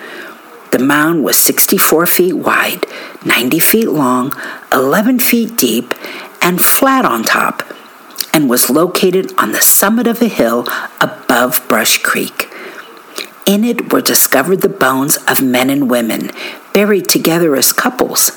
The 0.71 0.79
mound 0.79 1.25
was 1.25 1.37
64 1.37 2.05
feet 2.05 2.33
wide, 2.37 2.85
90 3.25 3.59
feet 3.59 3.89
long, 3.89 4.31
11 4.71 5.19
feet 5.19 5.57
deep, 5.57 5.93
and 6.41 6.63
flat 6.63 7.03
on 7.03 7.23
top, 7.23 7.63
and 8.33 8.49
was 8.49 8.69
located 8.69 9.33
on 9.37 9.51
the 9.51 9.61
summit 9.61 10.07
of 10.07 10.21
a 10.21 10.27
hill 10.27 10.67
above 10.99 11.67
Brush 11.67 11.97
Creek. 11.99 12.49
In 13.45 13.63
it 13.63 13.91
were 13.91 14.01
discovered 14.01 14.61
the 14.61 14.69
bones 14.69 15.17
of 15.27 15.41
men 15.41 15.69
and 15.69 15.89
women 15.89 16.31
buried 16.73 17.09
together 17.09 17.55
as 17.55 17.73
couples, 17.73 18.31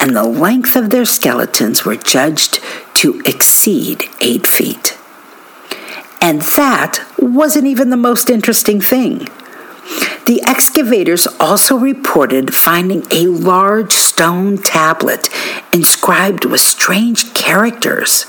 and 0.00 0.14
the 0.14 0.24
length 0.24 0.76
of 0.76 0.90
their 0.90 1.04
skeletons 1.04 1.84
were 1.84 1.96
judged 1.96 2.60
to 2.94 3.22
exceed 3.24 4.04
eight 4.20 4.46
feet. 4.46 4.98
And 6.20 6.42
that 6.42 7.04
wasn't 7.18 7.66
even 7.66 7.90
the 7.90 7.96
most 7.96 8.30
interesting 8.30 8.80
thing. 8.80 9.28
The 10.26 10.40
excavators 10.46 11.26
also 11.40 11.76
reported 11.76 12.54
finding 12.54 13.04
a 13.10 13.26
large 13.26 13.92
stone 13.92 14.56
tablet 14.58 15.28
inscribed 15.72 16.44
with 16.44 16.60
strange 16.60 17.34
characters. 17.34 18.26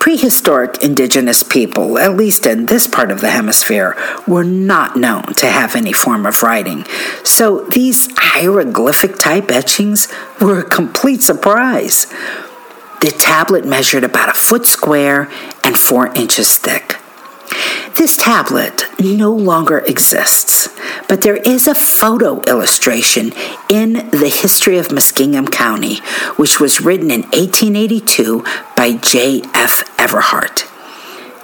Prehistoric 0.00 0.82
indigenous 0.82 1.42
people, 1.42 1.98
at 1.98 2.16
least 2.16 2.46
in 2.46 2.66
this 2.66 2.86
part 2.86 3.10
of 3.10 3.20
the 3.20 3.28
hemisphere, 3.30 3.94
were 4.26 4.42
not 4.42 4.96
known 4.96 5.34
to 5.34 5.46
have 5.46 5.76
any 5.76 5.92
form 5.92 6.24
of 6.24 6.42
writing, 6.42 6.86
so 7.22 7.66
these 7.66 8.08
hieroglyphic 8.16 9.16
type 9.16 9.50
etchings 9.50 10.08
were 10.40 10.60
a 10.60 10.64
complete 10.64 11.20
surprise. 11.20 12.06
The 13.02 13.14
tablet 13.18 13.66
measured 13.66 14.02
about 14.02 14.30
a 14.30 14.34
foot 14.34 14.66
square 14.66 15.30
and 15.62 15.78
four 15.78 16.06
inches 16.14 16.56
thick. 16.56 16.96
This 17.96 18.16
tablet 18.16 18.86
no 18.98 19.30
longer 19.30 19.78
exists, 19.78 20.68
but 21.08 21.22
there 21.22 21.36
is 21.36 21.66
a 21.66 21.74
photo 21.74 22.40
illustration 22.42 23.32
in 23.68 24.10
the 24.10 24.30
history 24.32 24.78
of 24.78 24.88
Muskingum 24.88 25.50
County, 25.50 25.96
which 26.36 26.60
was 26.60 26.80
written 26.80 27.10
in 27.10 27.22
1882 27.22 28.44
by 28.76 28.92
J.F. 28.92 29.84
Everhart. 29.96 30.66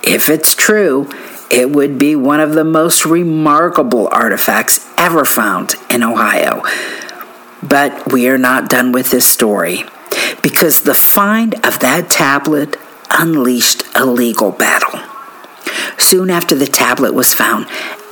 If 0.03 0.29
it's 0.29 0.55
true, 0.55 1.11
it 1.51 1.71
would 1.71 1.99
be 1.99 2.17
one 2.17 2.41
of 2.41 2.53
the 2.53 2.65
most 2.65 3.05
remarkable 3.05 4.09
artifacts 4.11 4.87
ever 4.97 5.25
found 5.25 5.75
in 5.91 6.03
Ohio. 6.03 6.63
But 7.63 8.13
we 8.13 8.29
are 8.29 8.39
not 8.39 8.69
done 8.69 8.93
with 8.93 9.11
this 9.11 9.27
story 9.27 9.85
because 10.43 10.83
the 10.83 10.95
find 10.95 11.55
of 11.67 11.81
that 11.81 12.09
tablet 12.11 12.77
unleashed 13.11 13.83
a 13.95 14.05
legal 14.07 14.53
battle. 14.53 15.01
Soon 15.99 16.31
after 16.31 16.55
the 16.55 16.67
tablet 16.67 17.15
was 17.15 17.35
found, 17.35 17.67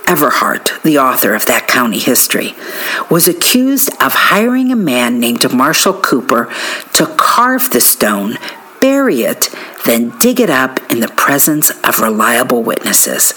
Everhart, 0.07 0.83
the 0.83 0.99
author 0.99 1.35
of 1.35 1.47
that 1.47 1.67
county 1.67 1.99
history, 1.99 2.55
was 3.11 3.27
accused 3.27 3.91
of 4.03 4.13
hiring 4.13 4.71
a 4.71 4.77
man 4.77 5.19
named 5.19 5.51
Marshall 5.53 5.95
Cooper 5.95 6.53
to 6.93 7.07
carve 7.17 7.71
the 7.71 7.81
stone, 7.81 8.37
bury 8.81 9.23
it, 9.23 9.49
then 9.87 10.11
dig 10.19 10.41
it 10.41 10.51
up 10.51 10.79
in 10.93 11.01
the 11.01 11.09
presence 11.09 11.71
of 11.83 12.01
reliable 12.01 12.63
witnesses. 12.63 13.33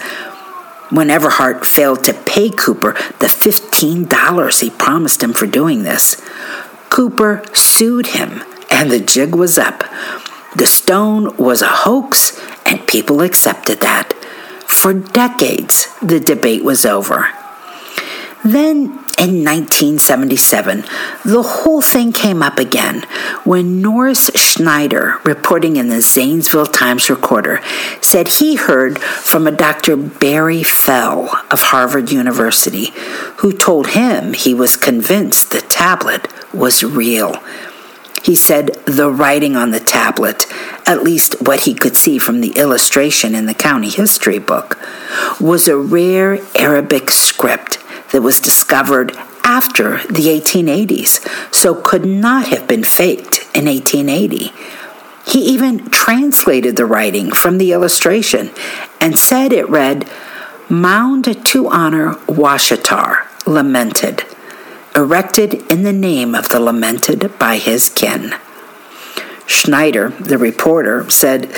When 0.89 1.07
Everhart 1.09 1.65
failed 1.65 2.03
to 2.05 2.13
pay 2.13 2.49
Cooper 2.49 2.93
the 3.19 3.27
$15 3.27 4.61
he 4.61 4.69
promised 4.69 5.23
him 5.23 5.33
for 5.33 5.45
doing 5.47 5.83
this, 5.83 6.21
Cooper 6.89 7.43
sued 7.53 8.07
him, 8.07 8.43
and 8.69 8.91
the 8.91 8.99
jig 8.99 9.35
was 9.35 9.57
up. 9.57 9.83
The 10.57 10.65
stone 10.65 11.37
was 11.37 11.61
a 11.61 11.67
hoax, 11.67 12.41
and 12.65 12.87
people 12.87 13.21
accepted 13.21 13.81
that. 13.81 14.13
For 14.65 14.91
decades, 14.91 15.87
the 16.01 16.19
debate 16.19 16.63
was 16.63 16.83
over. 16.83 17.27
Then, 18.43 19.03
in 19.19 19.43
1977, 19.43 20.83
the 21.23 21.43
whole 21.43 21.81
thing 21.81 22.11
came 22.11 22.41
up 22.41 22.57
again 22.57 23.03
when 23.43 23.83
Norris 23.83 24.31
Schneider, 24.33 25.19
reporting 25.23 25.75
in 25.75 25.89
the 25.89 26.01
Zanesville 26.01 26.65
Times 26.65 27.07
Recorder, 27.07 27.61
said 28.01 28.27
he 28.27 28.55
heard 28.55 28.97
from 28.97 29.45
a 29.45 29.51
Dr. 29.51 29.95
Barry 29.95 30.63
Fell 30.63 31.29
of 31.51 31.61
Harvard 31.61 32.11
University, 32.11 32.91
who 33.37 33.51
told 33.51 33.89
him 33.89 34.33
he 34.33 34.55
was 34.55 34.75
convinced 34.75 35.51
the 35.51 35.61
tablet 35.61 36.27
was 36.51 36.83
real. 36.83 37.35
He 38.23 38.35
said 38.35 38.73
the 38.85 39.11
writing 39.11 39.55
on 39.55 39.71
the 39.71 39.79
tablet, 39.79 40.45
at 40.85 41.03
least 41.03 41.41
what 41.41 41.61
he 41.61 41.73
could 41.73 41.95
see 41.95 42.17
from 42.17 42.41
the 42.41 42.51
illustration 42.57 43.35
in 43.35 43.45
the 43.45 43.53
county 43.53 43.89
history 43.89 44.39
book, 44.39 44.79
was 45.39 45.67
a 45.67 45.77
rare 45.77 46.39
Arabic 46.55 47.09
script 47.09 47.79
that 48.11 48.21
was 48.21 48.39
discovered 48.39 49.15
after 49.43 49.99
the 50.07 50.27
1880s, 50.27 51.53
so 51.53 51.73
could 51.73 52.05
not 52.05 52.47
have 52.47 52.67
been 52.67 52.83
faked 52.83 53.39
in 53.55 53.65
1880. 53.65 54.51
He 55.25 55.39
even 55.39 55.89
translated 55.89 56.75
the 56.75 56.85
writing 56.85 57.31
from 57.31 57.57
the 57.57 57.71
illustration 57.71 58.51
and 58.99 59.17
said 59.17 59.53
it 59.53 59.69
read, 59.69 60.09
Mound 60.69 61.45
to 61.45 61.67
honor 61.69 62.15
Washatar, 62.27 63.25
lamented 63.45 64.25
erected 64.97 65.53
in 65.71 65.83
the 65.83 65.93
name 65.93 66.33
of 66.33 66.49
the 66.49 66.59
lamented 66.59 67.31
by 67.37 67.57
his 67.57 67.87
kin. 67.87 68.33
Schneider, 69.45 70.09
the 70.09 70.39
reporter, 70.39 71.07
said, 71.07 71.51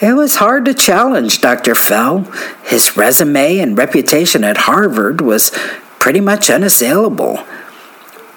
It 0.00 0.14
was 0.14 0.36
hard 0.36 0.64
to 0.64 0.72
challenge 0.72 1.42
Dr. 1.42 1.74
Fell. 1.74 2.20
His 2.64 2.96
resume 2.96 3.58
and 3.58 3.76
reputation 3.76 4.42
at 4.44 4.56
Harvard 4.56 5.20
was 5.20 5.50
pretty 5.98 6.20
much 6.20 6.48
unassailable. 6.48 7.44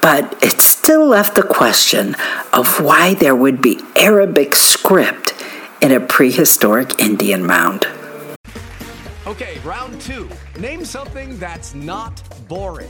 But 0.02 0.38
it 0.44 0.60
still 0.60 1.08
left 1.08 1.36
the 1.36 1.44
question 1.44 2.18
of 2.52 2.82
why 2.82 3.14
there 3.14 3.36
would 3.36 3.62
be 3.62 3.80
Arabic 3.96 4.56
script 4.56 5.34
in 5.82 5.94
a 5.94 6.02
prehistoric 6.02 7.00
Indian 7.00 7.46
mound. 7.46 7.88
Okay, 9.26 9.58
round 9.60 10.02
two. 10.02 10.30
Name 10.60 10.84
something 10.84 11.40
that's 11.40 11.74
not 11.74 12.22
boring. 12.50 12.90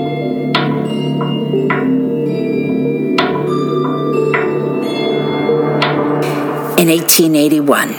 In 6.81 6.87
1881, 6.87 7.89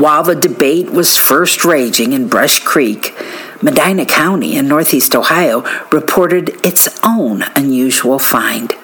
while 0.00 0.22
the 0.22 0.34
debate 0.34 0.90
was 0.90 1.18
first 1.18 1.66
raging 1.66 2.14
in 2.14 2.28
Brush 2.28 2.60
Creek, 2.60 3.14
Medina 3.60 4.06
County 4.06 4.56
in 4.56 4.68
northeast 4.68 5.14
Ohio 5.14 5.62
reported 5.90 6.48
its 6.64 6.88
own 7.04 7.44
unusual 7.54 8.18
find. 8.18 8.74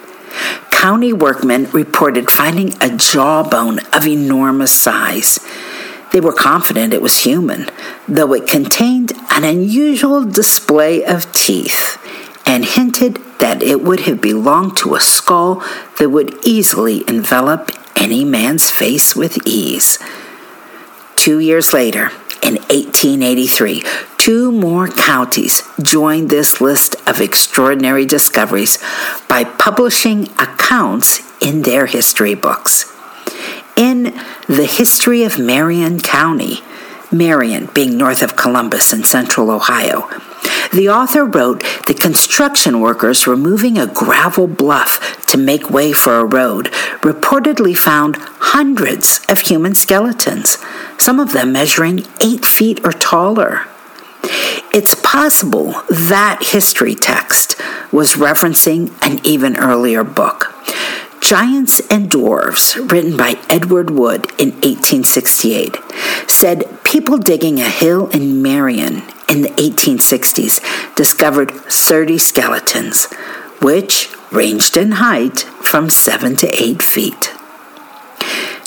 County 0.70 1.14
workmen 1.14 1.70
reported 1.70 2.31
finding 2.31 2.74
a 2.83 2.94
jawbone 2.94 3.79
of 3.94 4.07
enormous 4.07 4.70
size. 4.70 5.40
They 6.12 6.20
were 6.20 6.35
confident 6.35 6.92
it 6.92 7.01
was 7.01 7.24
human, 7.24 7.70
though 8.07 8.35
it 8.35 8.46
contained 8.46 9.12
an 9.31 9.44
unusual 9.44 10.27
display 10.27 11.05
of 11.07 11.33
teeth 11.33 11.98
and 12.48 12.64
hinted 12.64 13.16
that 13.38 13.62
it 13.62 13.82
would 13.82 14.00
have 14.00 14.22
belonged 14.22 14.74
to 14.78 14.94
a 14.94 15.00
skull 15.00 15.62
that 15.98 16.08
would 16.08 16.34
easily 16.46 17.04
envelop 17.06 17.70
any 17.94 18.24
man's 18.24 18.70
face 18.70 19.14
with 19.14 19.46
ease. 19.46 19.98
Two 21.14 21.38
years 21.38 21.74
later, 21.74 22.11
in 22.42 22.54
1883, 22.54 23.82
two 24.16 24.50
more 24.50 24.88
counties 24.88 25.62
joined 25.82 26.30
this 26.30 26.61
list 26.61 26.96
of 27.06 27.20
extraordinary 27.20 28.06
discoveries 28.06 28.78
by 29.28 29.44
publishing 29.44 30.28
accounts 30.38 31.20
in 31.42 31.62
their 31.62 31.84
history 31.84 32.34
books. 32.34 32.90
In 33.76 34.04
the 34.46 34.66
history 34.66 35.22
of 35.22 35.38
Marion 35.38 36.00
County, 36.00 36.61
Marion 37.12 37.68
being 37.74 37.98
north 37.98 38.22
of 38.22 38.37
Columbus 38.37 38.92
in 38.92 39.04
central 39.04 39.50
Ohio, 39.50 40.08
the 40.72 40.88
author 40.88 41.24
wrote 41.24 41.61
that 41.87 42.01
construction 42.01 42.81
workers 42.81 43.27
removing 43.27 43.79
a 43.79 43.87
gravel 43.87 44.46
bluff 44.46 45.24
to 45.27 45.38
make 45.38 45.70
way 45.70 45.92
for 45.92 46.18
a 46.18 46.24
road 46.24 46.66
reportedly 47.01 47.77
found 47.77 48.16
hundreds 48.18 49.24
of 49.29 49.40
human 49.40 49.74
skeletons, 49.74 50.59
some 50.98 51.18
of 51.18 51.33
them 51.33 51.53
measuring 51.53 52.05
eight 52.20 52.44
feet 52.44 52.85
or 52.85 52.92
taller. 52.92 53.66
It's 54.72 54.94
possible 54.96 55.72
that 55.88 56.51
history 56.53 56.94
text 56.94 57.57
was 57.90 58.14
referencing 58.14 58.92
an 59.03 59.24
even 59.24 59.57
earlier 59.57 60.05
book. 60.05 60.55
Giants 61.20 61.81
and 61.90 62.11
Dwarves, 62.11 62.90
written 62.90 63.16
by 63.16 63.38
Edward 63.51 63.90
Wood 63.90 64.31
in 64.38 64.51
1868, 64.62 65.77
said 66.27 66.83
people 66.85 67.18
digging 67.18 67.61
a 67.61 67.68
hill 67.68 68.09
in 68.11 68.40
Marion 68.40 69.03
in 69.29 69.43
the 69.43 69.51
1860s 69.51 70.95
discovered 70.95 71.51
30 71.51 72.19
skeletons, 72.19 73.07
which 73.61 74.09
ranged 74.33 74.77
in 74.77 74.93
height 74.93 75.41
from 75.62 75.91
7 75.91 76.37
to 76.37 76.49
8 76.49 76.83
feet. 76.83 77.35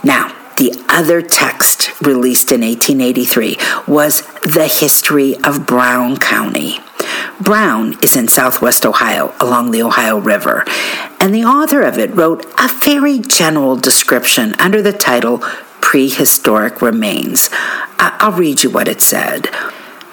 Now, 0.03 0.35
the 0.57 0.73
other 0.89 1.21
text 1.21 1.99
released 2.01 2.51
in 2.51 2.61
1883 2.61 3.57
was 3.87 4.21
The 4.41 4.67
History 4.67 5.35
of 5.43 5.65
Brown 5.65 6.17
County. 6.17 6.79
Brown 7.39 7.97
is 8.03 8.15
in 8.15 8.27
southwest 8.27 8.85
Ohio 8.85 9.33
along 9.39 9.71
the 9.71 9.81
Ohio 9.81 10.19
River, 10.19 10.63
and 11.19 11.33
the 11.33 11.45
author 11.45 11.81
of 11.81 11.97
it 11.97 12.15
wrote 12.15 12.45
a 12.59 12.67
very 12.67 13.17
general 13.19 13.75
description 13.75 14.53
under 14.59 14.81
the 14.81 14.93
title 14.93 15.39
Prehistoric 15.81 16.81
Remains. 16.81 17.49
I'll 17.97 18.31
read 18.31 18.63
you 18.63 18.69
what 18.69 18.87
it 18.87 19.01
said. 19.01 19.49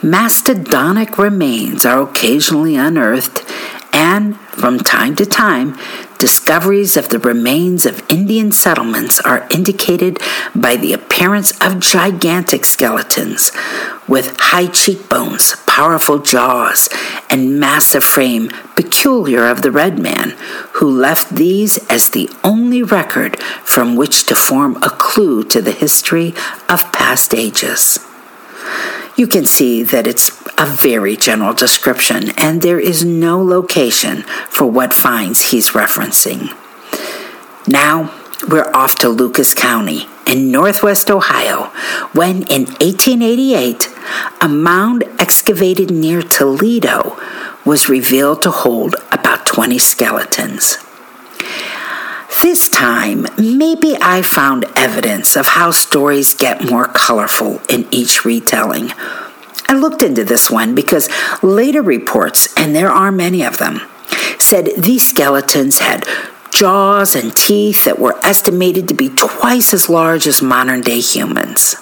Mastodonic 0.02 1.18
remains 1.18 1.84
are 1.84 2.02
occasionally 2.02 2.76
unearthed, 2.76 3.42
and 3.92 4.38
from 4.38 4.78
time 4.78 5.16
to 5.16 5.26
time, 5.26 5.76
discoveries 6.18 6.96
of 6.96 7.08
the 7.08 7.18
remains 7.18 7.84
of 7.84 8.04
Indian 8.08 8.52
settlements 8.52 9.18
are 9.18 9.48
indicated 9.50 10.20
by 10.54 10.76
the 10.76 10.92
appearance 10.92 11.50
of 11.60 11.80
gigantic 11.80 12.64
skeletons 12.64 13.50
with 14.06 14.36
high 14.38 14.68
cheekbones, 14.68 15.56
powerful 15.66 16.20
jaws, 16.20 16.88
and 17.28 17.58
massive 17.58 18.04
frame 18.04 18.50
peculiar 18.76 19.46
of 19.46 19.62
the 19.62 19.72
red 19.72 19.98
man, 19.98 20.30
who 20.74 20.88
left 20.88 21.34
these 21.34 21.76
as 21.90 22.10
the 22.10 22.30
only 22.44 22.84
record 22.84 23.36
from 23.64 23.96
which 23.96 24.26
to 24.26 24.36
form 24.36 24.76
a 24.76 24.90
clue 24.90 25.42
to 25.42 25.60
the 25.60 25.72
history 25.72 26.32
of 26.68 26.92
past 26.92 27.34
ages. 27.34 27.98
You 29.18 29.26
can 29.26 29.46
see 29.46 29.82
that 29.82 30.06
it's 30.06 30.30
a 30.56 30.64
very 30.64 31.16
general 31.16 31.52
description, 31.52 32.30
and 32.38 32.62
there 32.62 32.78
is 32.78 33.04
no 33.04 33.42
location 33.42 34.22
for 34.48 34.70
what 34.70 34.94
finds 34.94 35.50
he's 35.50 35.70
referencing. 35.70 36.56
Now, 37.66 38.14
we're 38.48 38.70
off 38.72 38.94
to 39.00 39.08
Lucas 39.08 39.54
County 39.54 40.06
in 40.24 40.52
northwest 40.52 41.10
Ohio 41.10 41.64
when, 42.12 42.44
in 42.44 42.66
1888, 42.78 43.92
a 44.40 44.48
mound 44.48 45.02
excavated 45.18 45.90
near 45.90 46.22
Toledo 46.22 47.18
was 47.64 47.88
revealed 47.88 48.40
to 48.42 48.52
hold 48.52 48.94
about 49.10 49.44
20 49.46 49.78
skeletons. 49.78 50.78
This 52.42 52.68
time, 52.68 53.26
maybe 53.36 53.96
I 54.00 54.22
found 54.22 54.64
evidence 54.76 55.36
of 55.36 55.48
how 55.48 55.72
stories 55.72 56.34
get 56.34 56.70
more 56.70 56.86
colorful 56.86 57.60
in 57.68 57.88
each 57.90 58.24
retelling. 58.24 58.92
I 59.66 59.74
looked 59.74 60.02
into 60.02 60.22
this 60.22 60.48
one 60.48 60.74
because 60.76 61.08
later 61.42 61.82
reports, 61.82 62.54
and 62.56 62.76
there 62.76 62.90
are 62.90 63.10
many 63.10 63.42
of 63.42 63.58
them, 63.58 63.80
said 64.38 64.70
these 64.78 65.08
skeletons 65.08 65.80
had 65.80 66.06
jaws 66.52 67.16
and 67.16 67.34
teeth 67.34 67.84
that 67.84 67.98
were 67.98 68.18
estimated 68.24 68.86
to 68.88 68.94
be 68.94 69.08
twice 69.08 69.74
as 69.74 69.88
large 69.88 70.26
as 70.26 70.40
modern 70.40 70.80
day 70.80 71.00
humans. 71.00 71.74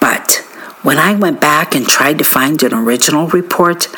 But 0.00 0.44
when 0.82 0.98
I 0.98 1.14
went 1.14 1.40
back 1.40 1.74
and 1.74 1.86
tried 1.86 2.18
to 2.18 2.24
find 2.24 2.62
an 2.62 2.74
original 2.74 3.26
report, 3.28 3.88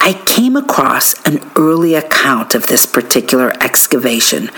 I 0.00 0.20
came 0.26 0.54
across 0.54 1.14
an 1.26 1.40
early 1.56 1.94
account 1.94 2.54
of 2.54 2.66
this 2.66 2.86
particular 2.86 3.52
excavation, 3.60 4.50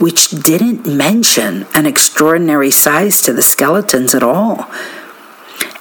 which 0.00 0.30
didn't 0.30 0.86
mention 0.86 1.66
an 1.74 1.86
extraordinary 1.86 2.70
size 2.70 3.20
to 3.22 3.32
the 3.32 3.42
skeletons 3.42 4.14
at 4.14 4.22
all. 4.22 4.68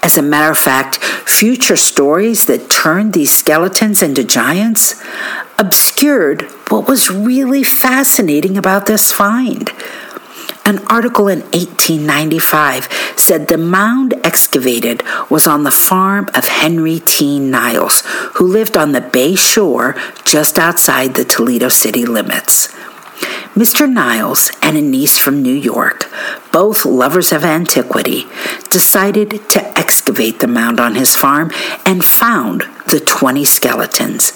As 0.03 0.17
a 0.17 0.21
matter 0.21 0.51
of 0.51 0.57
fact, 0.57 0.97
future 0.97 1.77
stories 1.77 2.45
that 2.45 2.69
turned 2.69 3.13
these 3.13 3.31
skeletons 3.31 4.03
into 4.03 4.23
giants 4.23 5.01
obscured 5.57 6.43
what 6.69 6.87
was 6.87 7.09
really 7.09 7.63
fascinating 7.63 8.57
about 8.57 8.85
this 8.85 9.11
find. 9.11 9.71
An 10.65 10.79
article 10.87 11.27
in 11.27 11.39
1895 11.51 12.89
said 13.15 13.47
the 13.47 13.57
mound 13.57 14.13
excavated 14.23 15.01
was 15.29 15.47
on 15.47 15.63
the 15.63 15.71
farm 15.71 16.29
of 16.35 16.47
Henry 16.47 16.99
T. 16.99 17.39
Niles, 17.39 18.03
who 18.35 18.45
lived 18.45 18.77
on 18.77 18.91
the 18.91 19.01
bay 19.01 19.35
shore 19.35 19.95
just 20.25 20.59
outside 20.59 21.15
the 21.15 21.25
Toledo 21.25 21.69
city 21.69 22.05
limits. 22.05 22.69
Mr. 23.55 23.91
Niles 23.91 24.51
and 24.61 24.77
a 24.77 24.81
niece 24.81 25.17
from 25.17 25.41
New 25.41 25.53
York, 25.53 26.05
both 26.51 26.85
lovers 26.85 27.31
of 27.31 27.43
antiquity, 27.43 28.25
decided 28.69 29.49
to 29.49 29.77
excavate 29.77 30.39
the 30.39 30.47
mound 30.47 30.79
on 30.79 30.95
his 30.95 31.15
farm 31.15 31.51
and 31.85 32.05
found 32.05 32.61
the 32.87 32.99
20 32.99 33.43
skeletons. 33.43 34.33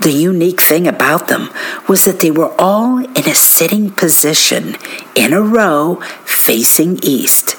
The 0.00 0.12
unique 0.12 0.62
thing 0.62 0.86
about 0.86 1.28
them 1.28 1.50
was 1.86 2.06
that 2.06 2.20
they 2.20 2.30
were 2.30 2.54
all 2.58 2.98
in 2.98 3.28
a 3.28 3.34
sitting 3.34 3.90
position 3.90 4.76
in 5.14 5.34
a 5.34 5.42
row 5.42 5.96
facing 6.24 6.98
east. 7.02 7.56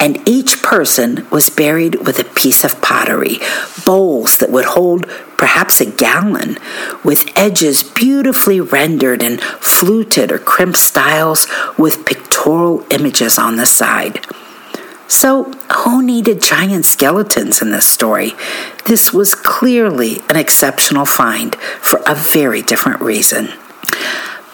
And 0.00 0.26
each 0.28 0.62
person 0.62 1.28
was 1.30 1.50
buried 1.50 2.06
with 2.06 2.18
a 2.18 2.24
piece 2.24 2.64
of 2.64 2.80
pottery, 2.82 3.38
bowls 3.84 4.38
that 4.38 4.50
would 4.50 4.64
hold 4.66 5.08
perhaps 5.36 5.80
a 5.80 5.90
gallon, 5.90 6.58
with 7.02 7.30
edges 7.36 7.82
beautifully 7.82 8.60
rendered 8.60 9.22
in 9.22 9.38
fluted 9.38 10.32
or 10.32 10.38
crimped 10.38 10.78
styles 10.78 11.46
with 11.78 12.06
pictorial 12.06 12.84
images 12.90 13.38
on 13.38 13.56
the 13.56 13.66
side. 13.66 14.24
So, 15.06 15.44
who 15.72 16.02
needed 16.02 16.40
giant 16.40 16.86
skeletons 16.86 17.60
in 17.60 17.70
this 17.70 17.86
story? 17.86 18.32
This 18.86 19.12
was 19.12 19.34
clearly 19.34 20.20
an 20.30 20.36
exceptional 20.36 21.04
find 21.04 21.54
for 21.56 22.00
a 22.06 22.14
very 22.14 22.62
different 22.62 23.00
reason. 23.00 23.52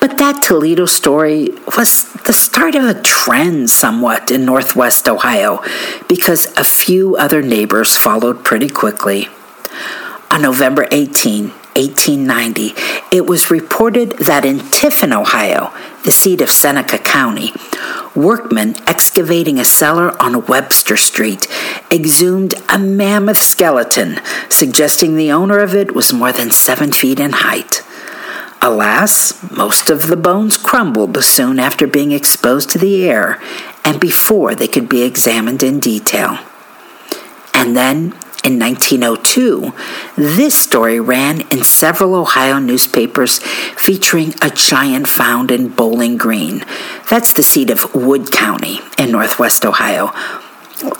But 0.00 0.16
that 0.16 0.42
Toledo 0.42 0.86
story 0.86 1.48
was 1.76 2.10
the 2.24 2.32
start 2.32 2.74
of 2.74 2.84
a 2.84 3.00
trend 3.02 3.68
somewhat 3.68 4.30
in 4.30 4.46
northwest 4.46 5.06
Ohio 5.06 5.62
because 6.08 6.46
a 6.56 6.64
few 6.64 7.16
other 7.16 7.42
neighbors 7.42 7.96
followed 7.96 8.42
pretty 8.42 8.70
quickly. 8.70 9.28
On 10.30 10.40
November 10.42 10.88
18, 10.90 11.50
1890, 11.50 12.72
it 13.12 13.26
was 13.26 13.50
reported 13.50 14.12
that 14.12 14.44
in 14.44 14.60
Tiffin, 14.70 15.12
Ohio, 15.12 15.72
the 16.04 16.10
seat 16.10 16.40
of 16.40 16.50
Seneca 16.50 16.98
County, 16.98 17.52
workmen 18.14 18.76
excavating 18.86 19.58
a 19.58 19.64
cellar 19.64 20.20
on 20.22 20.46
Webster 20.46 20.96
Street 20.96 21.46
exhumed 21.90 22.54
a 22.68 22.78
mammoth 22.78 23.38
skeleton, 23.42 24.18
suggesting 24.48 25.16
the 25.16 25.30
owner 25.30 25.58
of 25.58 25.74
it 25.74 25.94
was 25.94 26.12
more 26.12 26.32
than 26.32 26.50
seven 26.50 26.90
feet 26.90 27.20
in 27.20 27.32
height. 27.32 27.82
Alas, 28.62 29.50
most 29.50 29.88
of 29.88 30.08
the 30.08 30.16
bones 30.16 30.58
crumbled 30.58 31.22
soon 31.24 31.58
after 31.58 31.86
being 31.86 32.12
exposed 32.12 32.68
to 32.70 32.78
the 32.78 33.08
air 33.08 33.40
and 33.84 33.98
before 33.98 34.54
they 34.54 34.68
could 34.68 34.88
be 34.88 35.02
examined 35.02 35.62
in 35.62 35.80
detail. 35.80 36.38
And 37.54 37.74
then 37.74 38.14
in 38.44 38.58
1902, 38.58 39.72
this 40.16 40.54
story 40.54 41.00
ran 41.00 41.42
in 41.48 41.64
several 41.64 42.14
Ohio 42.14 42.58
newspapers 42.58 43.38
featuring 43.38 44.34
a 44.42 44.50
giant 44.50 45.08
found 45.08 45.50
in 45.50 45.68
Bowling 45.68 46.16
Green. 46.16 46.64
That's 47.08 47.32
the 47.32 47.42
seat 47.42 47.70
of 47.70 47.94
Wood 47.94 48.30
County 48.30 48.80
in 48.98 49.10
northwest 49.10 49.64
Ohio. 49.64 50.10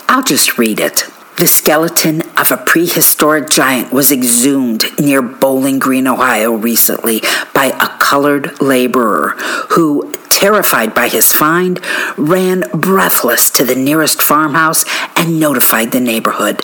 I'll 0.07 0.23
just 0.23 0.57
read 0.57 0.79
it. 0.79 1.09
The 1.41 1.47
skeleton 1.47 2.21
of 2.37 2.51
a 2.51 2.57
prehistoric 2.57 3.49
giant 3.49 3.91
was 3.91 4.11
exhumed 4.11 4.85
near 4.99 5.23
Bowling 5.23 5.79
Green, 5.79 6.05
Ohio 6.05 6.53
recently 6.53 7.23
by 7.51 7.75
a 7.81 7.97
colored 7.97 8.61
laborer 8.61 9.29
who, 9.71 10.13
terrified 10.29 10.93
by 10.93 11.07
his 11.07 11.33
find, 11.33 11.83
ran 12.15 12.69
breathless 12.75 13.49
to 13.49 13.63
the 13.63 13.73
nearest 13.73 14.21
farmhouse 14.21 14.85
and 15.15 15.39
notified 15.39 15.93
the 15.93 15.99
neighborhood. 15.99 16.63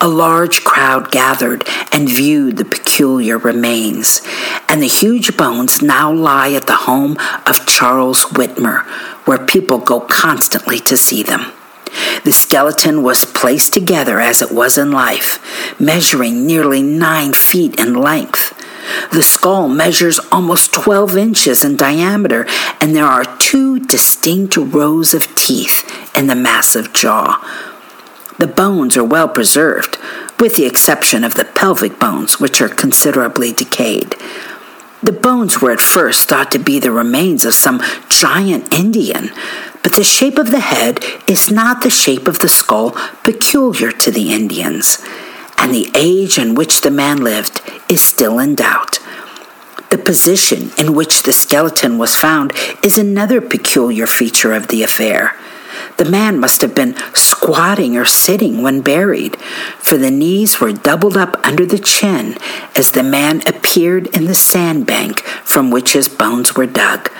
A 0.00 0.08
large 0.08 0.64
crowd 0.64 1.10
gathered 1.10 1.68
and 1.92 2.08
viewed 2.08 2.56
the 2.56 2.64
peculiar 2.64 3.36
remains, 3.36 4.22
and 4.66 4.82
the 4.82 4.86
huge 4.86 5.36
bones 5.36 5.82
now 5.82 6.10
lie 6.10 6.52
at 6.52 6.66
the 6.66 6.86
home 6.88 7.18
of 7.46 7.66
Charles 7.66 8.24
Whitmer, 8.24 8.86
where 9.26 9.44
people 9.44 9.76
go 9.76 10.00
constantly 10.00 10.78
to 10.78 10.96
see 10.96 11.22
them. 11.22 11.52
The 12.24 12.32
skeleton 12.32 13.02
was 13.02 13.24
placed 13.24 13.72
together 13.72 14.20
as 14.20 14.40
it 14.40 14.52
was 14.52 14.78
in 14.78 14.90
life, 14.90 15.38
measuring 15.80 16.46
nearly 16.46 16.82
nine 16.82 17.32
feet 17.32 17.78
in 17.78 17.94
length. 17.94 18.52
The 19.12 19.22
skull 19.22 19.68
measures 19.68 20.20
almost 20.30 20.72
12 20.72 21.16
inches 21.16 21.64
in 21.64 21.76
diameter, 21.76 22.46
and 22.80 22.94
there 22.94 23.06
are 23.06 23.24
two 23.38 23.80
distinct 23.80 24.56
rows 24.56 25.14
of 25.14 25.34
teeth 25.34 25.84
in 26.16 26.26
the 26.26 26.34
massive 26.34 26.92
jaw. 26.92 27.40
The 28.38 28.46
bones 28.46 28.96
are 28.96 29.04
well 29.04 29.28
preserved, 29.28 29.98
with 30.40 30.56
the 30.56 30.66
exception 30.66 31.24
of 31.24 31.34
the 31.34 31.44
pelvic 31.44 31.98
bones, 31.98 32.40
which 32.40 32.60
are 32.60 32.68
considerably 32.68 33.52
decayed. 33.52 34.16
The 35.04 35.12
bones 35.12 35.60
were 35.60 35.70
at 35.70 35.82
first 35.82 36.30
thought 36.30 36.50
to 36.52 36.58
be 36.58 36.78
the 36.78 36.90
remains 36.90 37.44
of 37.44 37.52
some 37.52 37.82
giant 38.08 38.72
Indian, 38.72 39.28
but 39.82 39.92
the 39.96 40.02
shape 40.02 40.38
of 40.38 40.50
the 40.50 40.60
head 40.60 41.04
is 41.28 41.50
not 41.50 41.82
the 41.82 41.90
shape 41.90 42.26
of 42.26 42.38
the 42.38 42.48
skull 42.48 42.92
peculiar 43.22 43.92
to 43.92 44.10
the 44.10 44.32
Indians, 44.32 45.04
and 45.58 45.74
the 45.74 45.90
age 45.94 46.38
in 46.38 46.54
which 46.54 46.80
the 46.80 46.90
man 46.90 47.22
lived 47.22 47.60
is 47.86 48.00
still 48.00 48.38
in 48.38 48.54
doubt. 48.54 48.98
The 49.90 49.98
position 49.98 50.70
in 50.78 50.94
which 50.94 51.24
the 51.24 51.34
skeleton 51.34 51.98
was 51.98 52.16
found 52.16 52.54
is 52.82 52.96
another 52.96 53.42
peculiar 53.42 54.06
feature 54.06 54.54
of 54.54 54.68
the 54.68 54.82
affair. 54.82 55.36
The 55.98 56.06
man 56.06 56.40
must 56.40 56.62
have 56.62 56.74
been 56.74 56.94
squatting 57.44 57.94
or 57.94 58.06
sitting 58.06 58.62
when 58.62 58.80
buried, 58.80 59.36
for 59.76 59.98
the 59.98 60.10
knees 60.10 60.60
were 60.60 60.72
doubled 60.72 61.14
up 61.14 61.36
under 61.44 61.66
the 61.66 61.78
chin 61.78 62.34
as 62.74 62.92
the 62.92 63.02
man 63.02 63.42
appeared 63.46 64.06
in 64.16 64.24
the 64.24 64.34
sandbank 64.34 65.20
from 65.44 65.70
which 65.70 65.92
his 65.92 66.08
bones 66.08 66.56
were 66.56 66.64
dug. 66.64 67.10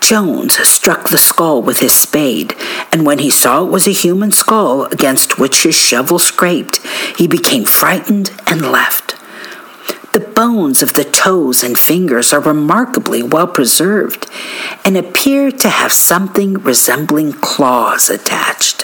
Jones 0.00 0.56
struck 0.66 1.10
the 1.10 1.18
skull 1.18 1.60
with 1.60 1.80
his 1.80 1.94
spade, 1.94 2.54
and 2.90 3.04
when 3.04 3.18
he 3.18 3.28
saw 3.28 3.62
it 3.62 3.70
was 3.70 3.86
a 3.86 3.92
human 3.92 4.32
skull 4.32 4.84
against 4.86 5.38
which 5.38 5.64
his 5.64 5.74
shovel 5.74 6.18
scraped, 6.18 6.78
he 7.18 7.28
became 7.28 7.66
frightened 7.66 8.30
and 8.46 8.72
left. 8.72 9.16
The 10.14 10.20
bones 10.20 10.80
of 10.82 10.94
the 10.94 11.04
toes 11.04 11.62
and 11.62 11.78
fingers 11.78 12.32
are 12.32 12.40
remarkably 12.40 13.22
well 13.22 13.46
preserved 13.46 14.30
and 14.82 14.96
appear 14.96 15.50
to 15.52 15.68
have 15.68 15.92
something 15.92 16.54
resembling 16.54 17.34
claws 17.34 18.08
attached. 18.08 18.79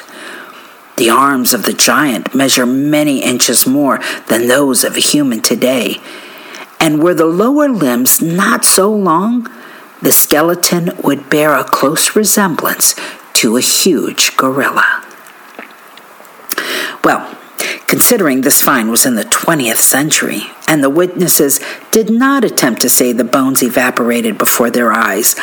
The 0.97 1.11
arms 1.11 1.53
of 1.53 1.65
the 1.65 1.73
giant 1.73 2.35
measure 2.35 2.67
many 2.67 3.23
inches 3.23 3.67
more 3.67 4.01
than 4.29 4.49
those 4.49 4.83
of 4.83 4.97
a 4.97 5.01
human 5.01 5.43
today, 5.43 6.01
and 6.81 7.03
were 7.03 7.15
the 7.15 7.27
lower 7.27 7.69
limbs 7.69 8.23
not 8.23 8.65
so 8.65 8.91
long, 8.93 9.47
the 10.01 10.13
skeleton 10.13 10.93
would 11.03 11.29
bear 11.29 11.55
a 11.55 11.65
close 11.65 12.17
resemblance 12.17 12.95
to 13.35 13.57
a 13.57 13.61
huge 13.61 14.37
gorilla. 14.37 15.05
Well, 17.05 17.37
considering 17.87 18.41
this 18.41 18.63
find 18.63 18.91
was 18.91 19.07
in 19.07 19.15
the 19.15 19.25
20th 19.25 19.77
century 19.77 20.43
and 20.67 20.83
the 20.83 20.91
witnesses 20.91 21.61
did 21.91 22.11
not 22.11 22.45
attempt 22.45 22.81
to 22.83 22.89
say 22.89 23.13
the 23.13 23.25
bones 23.25 23.63
evaporated 23.63 24.39
before 24.39 24.71
their 24.71 24.93
eyes, 24.93 25.39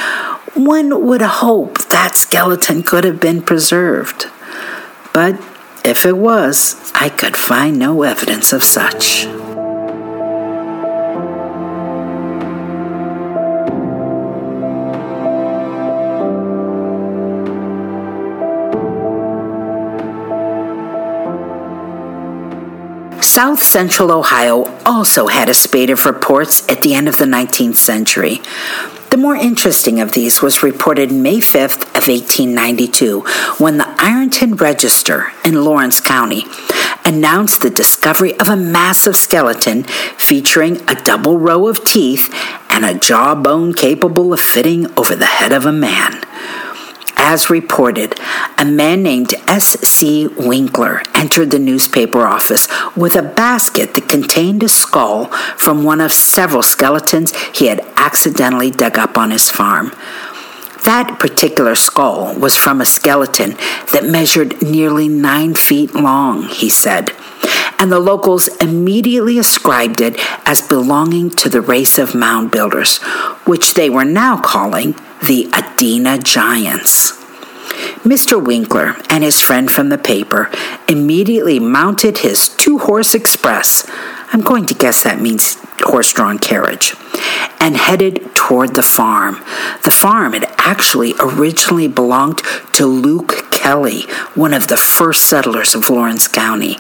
one 0.54 1.06
would 1.06 1.22
hope 1.22 1.80
that 1.90 2.16
skeleton 2.16 2.84
could 2.84 3.04
have 3.04 3.20
been 3.20 3.42
preserved. 3.42 4.28
But 5.14 5.36
if 5.86 6.06
it 6.06 6.18
was, 6.18 6.92
I 6.96 7.10
could 7.10 7.38
find 7.38 7.78
no 7.78 8.02
evidence 8.02 8.52
of 8.52 8.64
such. 8.64 9.28
South 23.22 23.64
Central 23.64 24.12
Ohio 24.12 24.66
also 24.86 25.28
had 25.28 25.50
a 25.50 25.54
spate 25.54 25.90
of 25.90 26.06
reports 26.06 26.68
at 26.70 26.82
the 26.82 26.94
end 26.94 27.08
of 27.08 27.18
the 27.18 27.26
19th 27.26 27.78
century. 27.78 28.42
The 29.14 29.18
more 29.18 29.36
interesting 29.36 30.02
of 30.02 30.14
these 30.14 30.42
was 30.42 30.64
reported 30.64 31.12
May 31.12 31.38
5th 31.38 31.84
of 31.96 32.08
1892 32.08 33.20
when 33.60 33.78
the 33.78 33.96
Ironton 34.00 34.56
Register 34.56 35.32
in 35.46 35.64
Lawrence 35.64 36.00
County 36.02 36.46
announced 37.06 37.62
the 37.62 37.70
discovery 37.70 38.34
of 38.40 38.50
a 38.50 38.56
massive 38.56 39.16
skeleton 39.16 39.84
featuring 39.84 40.78
a 40.90 40.96
double 40.96 41.38
row 41.38 41.68
of 41.68 41.86
teeth 41.86 42.34
and 42.72 42.84
a 42.84 42.98
jawbone 42.98 43.76
capable 43.76 44.34
of 44.34 44.40
fitting 44.40 44.88
over 44.98 45.16
the 45.16 45.28
head 45.28 45.54
of 45.54 45.68
a 45.68 45.72
man. 45.72 46.24
As 47.26 47.50
reported, 47.50 48.20
a 48.58 48.66
man 48.66 49.02
named 49.02 49.34
S.C. 49.48 50.28
Winkler 50.28 51.04
entered 51.16 51.52
the 51.52 51.58
newspaper 51.58 52.28
office 52.28 52.68
with 52.98 53.16
a 53.16 53.22
basket 53.22 53.94
that 53.94 54.10
contained 54.10 54.62
a 54.62 54.68
skull 54.68 55.28
from 55.56 55.86
one 55.86 56.02
of 56.02 56.12
several 56.12 56.62
skeletons 56.62 57.34
he 57.58 57.68
had 57.68 57.80
accidentally 57.96 58.72
dug 58.72 58.98
up 58.98 59.18
on 59.18 59.32
his 59.32 59.50
farm. 59.50 59.94
That 60.84 61.16
particular 61.18 61.76
skull 61.76 62.38
was 62.38 62.58
from 62.58 62.82
a 62.82 62.86
skeleton 62.86 63.52
that 63.94 64.04
measured 64.04 64.62
nearly 64.62 65.08
nine 65.08 65.56
feet 65.56 65.96
long, 65.96 66.44
he 66.44 66.70
said, 66.70 67.12
and 67.80 67.90
the 67.90 68.02
locals 68.02 68.50
immediately 68.58 69.40
ascribed 69.40 70.02
it 70.02 70.18
as 70.46 70.60
belonging 70.60 71.30
to 71.30 71.48
the 71.48 71.62
race 71.62 71.98
of 71.98 72.16
mound 72.16 72.52
builders, 72.52 72.98
which 73.46 73.76
they 73.76 73.90
were 73.90 74.04
now 74.04 74.42
calling 74.42 74.94
the 75.24 75.46
Adena 75.52 76.22
Giants. 76.22 77.14
Mr. 78.04 78.44
Winkler 78.46 78.98
and 79.10 79.24
his 79.24 79.40
friend 79.40 79.72
from 79.72 79.88
the 79.88 79.98
paper 79.98 80.52
immediately 80.90 81.60
mounted 81.60 82.18
his 82.18 82.50
two 82.50 82.80
horse 82.80 83.16
express. 83.16 83.90
I'm 84.34 84.42
going 84.42 84.66
to 84.66 84.74
guess 84.74 85.04
that 85.04 85.22
means 85.22 85.58
horse 85.80 86.12
drawn 86.12 86.40
carriage. 86.40 86.96
And 87.62 87.78
headed 87.78 88.36
toward 88.36 88.76
the 88.76 88.84
farm. 88.84 89.36
The 89.84 89.92
farm 89.92 90.34
had 90.34 90.54
actually 90.58 91.14
originally 91.22 91.88
belonged 91.88 92.42
to 92.74 92.86
Luke 92.86 93.50
Kelly, 93.52 94.02
one 94.36 94.54
of 94.54 94.68
the 94.68 94.76
first 94.76 95.24
settlers 95.24 95.74
of 95.74 95.90
Lawrence 95.90 96.28
County. 96.28 96.78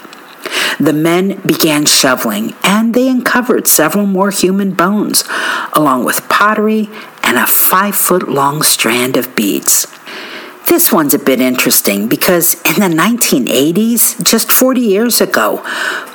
The 0.79 0.93
men 0.93 1.41
began 1.45 1.85
shoveling, 1.85 2.53
and 2.63 2.93
they 2.93 3.07
uncovered 3.07 3.67
several 3.67 4.05
more 4.05 4.31
human 4.31 4.73
bones, 4.73 5.23
along 5.73 6.05
with 6.05 6.27
pottery 6.29 6.89
and 7.23 7.37
a 7.37 7.47
five 7.47 7.95
foot 7.95 8.27
long 8.27 8.61
strand 8.61 9.17
of 9.17 9.35
beads. 9.35 9.87
This 10.67 10.91
one's 10.91 11.13
a 11.13 11.19
bit 11.19 11.41
interesting 11.41 12.07
because 12.07 12.55
in 12.63 12.75
the 12.75 12.95
1980s, 12.95 14.23
just 14.23 14.51
40 14.51 14.81
years 14.81 15.19
ago, 15.21 15.61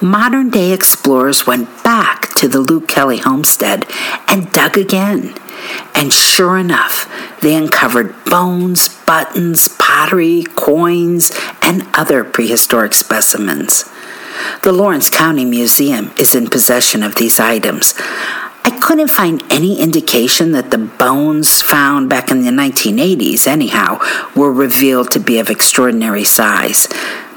modern 0.00 0.50
day 0.50 0.72
explorers 0.72 1.46
went 1.46 1.68
back 1.84 2.34
to 2.34 2.48
the 2.48 2.60
Luke 2.60 2.88
Kelly 2.88 3.18
homestead 3.18 3.86
and 4.26 4.50
dug 4.50 4.78
again. 4.78 5.34
And 5.94 6.12
sure 6.12 6.56
enough, 6.56 7.08
they 7.40 7.54
uncovered 7.54 8.14
bones, 8.24 8.88
buttons, 8.88 9.68
pottery, 9.68 10.44
coins, 10.56 11.30
and 11.60 11.86
other 11.94 12.24
prehistoric 12.24 12.94
specimens. 12.94 13.84
The 14.62 14.72
Lawrence 14.72 15.10
County 15.10 15.44
Museum 15.44 16.12
is 16.18 16.34
in 16.34 16.48
possession 16.48 17.02
of 17.02 17.16
these 17.16 17.40
items. 17.40 17.94
I 18.64 18.78
couldn't 18.80 19.08
find 19.08 19.42
any 19.50 19.80
indication 19.80 20.52
that 20.52 20.70
the 20.70 20.78
bones 20.78 21.62
found 21.62 22.10
back 22.10 22.30
in 22.30 22.42
the 22.42 22.50
1980s, 22.50 23.46
anyhow, 23.46 23.98
were 24.36 24.52
revealed 24.52 25.10
to 25.12 25.20
be 25.20 25.38
of 25.38 25.48
extraordinary 25.48 26.24
size. 26.24 26.88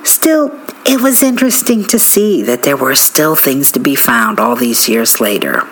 Still, 0.04 0.52
it 0.86 1.00
was 1.00 1.24
interesting 1.24 1.86
to 1.86 2.00
see 2.00 2.42
that 2.42 2.64
there 2.64 2.76
were 2.76 2.96
still 2.96 3.36
things 3.36 3.72
to 3.72 3.80
be 3.80 3.96
found 3.96 4.40
all 4.40 4.56
these 4.56 4.90
years 4.90 5.22
later. 5.22 5.68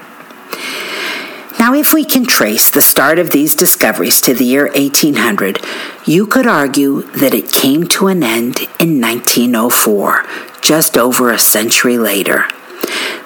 Now, 1.59 1.73
if 1.73 1.93
we 1.93 2.05
can 2.05 2.25
trace 2.25 2.69
the 2.69 2.81
start 2.81 3.19
of 3.19 3.31
these 3.31 3.53
discoveries 3.53 4.21
to 4.21 4.33
the 4.33 4.45
year 4.45 4.67
1800, 4.67 5.59
you 6.05 6.25
could 6.25 6.47
argue 6.47 7.01
that 7.17 7.33
it 7.33 7.51
came 7.51 7.85
to 7.87 8.07
an 8.07 8.23
end 8.23 8.61
in 8.79 9.01
1904, 9.01 10.25
just 10.61 10.97
over 10.97 11.29
a 11.29 11.37
century 11.37 11.97
later. 11.97 12.45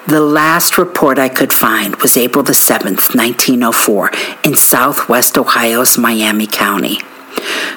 The 0.08 0.20
last 0.20 0.76
report 0.76 1.16
I 1.16 1.28
could 1.28 1.52
find 1.52 1.94
was 1.96 2.16
April 2.16 2.42
the 2.42 2.54
7th, 2.54 3.14
1904, 3.14 4.10
in 4.44 4.56
southwest 4.56 5.38
Ohio's 5.38 5.96
Miami 5.96 6.48
County. 6.48 6.98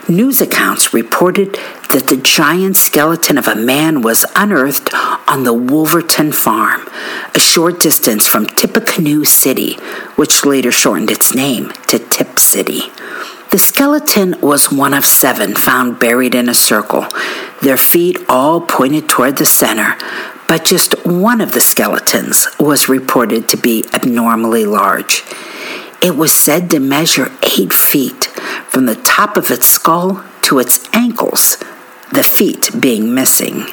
News 0.10 0.42
accounts 0.42 0.94
reported 0.94 1.54
that 1.92 2.08
the 2.08 2.18
giant 2.18 2.76
skeleton 2.78 3.38
of 3.38 3.48
a 3.48 3.56
man 3.56 4.02
was 4.02 4.26
unearthed 4.36 4.90
on 5.28 5.44
the 5.44 5.54
Wolverton 5.54 6.32
farm, 6.32 6.88
a 7.36 7.40
short 7.40 7.80
distance 7.80 8.28
from 8.28 8.46
Tippecanoe 8.46 9.24
City, 9.24 9.74
which 10.16 10.46
later 10.46 10.72
shortened 10.72 11.12
its 11.12 11.34
name 11.34 11.72
to 11.88 12.00
Tipp 12.00 12.40
City. 12.40 12.82
The 13.52 13.58
skeleton 13.58 14.40
was 14.42 14.72
one 14.72 14.94
of 14.94 15.06
seven 15.06 15.56
found 15.56 16.00
buried 16.00 16.36
in 16.36 16.50
a 16.50 16.54
circle, 16.54 17.08
their 17.62 17.78
feet 17.78 18.18
all 18.28 18.62
pointed 18.62 19.08
toward 19.08 19.38
the 19.38 19.46
center, 19.46 19.98
but 20.48 20.66
just 20.66 21.06
one 21.06 21.42
of 21.42 21.54
the 21.54 21.62
skeletons 21.62 22.48
was 22.60 22.90
reported 22.90 23.48
to 23.50 23.58
be 23.58 23.86
abnormally 23.94 24.66
large. 24.66 25.24
It 26.02 26.16
was 26.16 26.32
said 26.32 26.70
to 26.72 26.80
measure 26.80 27.32
eight 27.58 27.74
feet 27.74 28.30
from 28.78 28.86
the 28.86 28.96
top 28.96 29.38
of 29.38 29.50
its 29.50 29.66
skull 29.66 30.24
to 30.44 30.60
its 30.60 30.88
ankles, 30.94 31.58
the 32.12 32.22
feet 32.22 32.70
being 32.80 33.12
missing. 33.12 33.66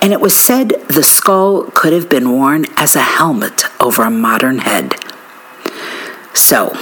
And 0.00 0.12
it 0.12 0.20
was 0.20 0.36
said 0.36 0.68
the 0.86 1.02
skull 1.02 1.64
could 1.74 1.92
have 1.92 2.08
been 2.08 2.30
worn 2.30 2.66
as 2.76 2.94
a 2.94 3.00
helmet 3.00 3.64
over 3.80 4.04
a 4.04 4.08
modern 4.10 4.58
head. 4.58 4.94
So, 6.32 6.72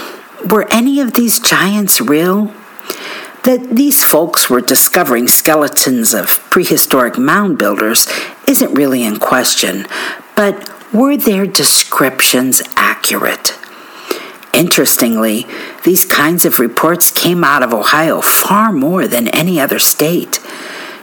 were 0.47 0.69
any 0.71 1.01
of 1.01 1.15
these 1.15 1.41
giants 1.41 2.03
real? 2.03 2.53
That 3.45 3.71
these 3.73 4.05
folks 4.05 4.51
were 4.51 4.61
discovering 4.61 5.27
skeletons 5.27 6.13
of 6.13 6.27
prehistoric 6.51 7.17
mound 7.17 7.57
builders 7.57 8.13
isn't 8.47 8.75
really 8.75 9.05
in 9.05 9.19
question, 9.19 9.87
but 10.37 10.71
were 10.93 11.17
their 11.17 11.47
descriptions 11.47 12.61
accurate? 12.77 13.59
Interestingly, 14.59 15.47
these 15.85 16.05
kinds 16.05 16.45
of 16.45 16.59
reports 16.59 17.13
came 17.13 17.45
out 17.45 17.63
of 17.63 17.73
Ohio 17.73 18.21
far 18.21 18.73
more 18.73 19.07
than 19.07 19.29
any 19.29 19.61
other 19.61 19.79
state. 19.79 20.41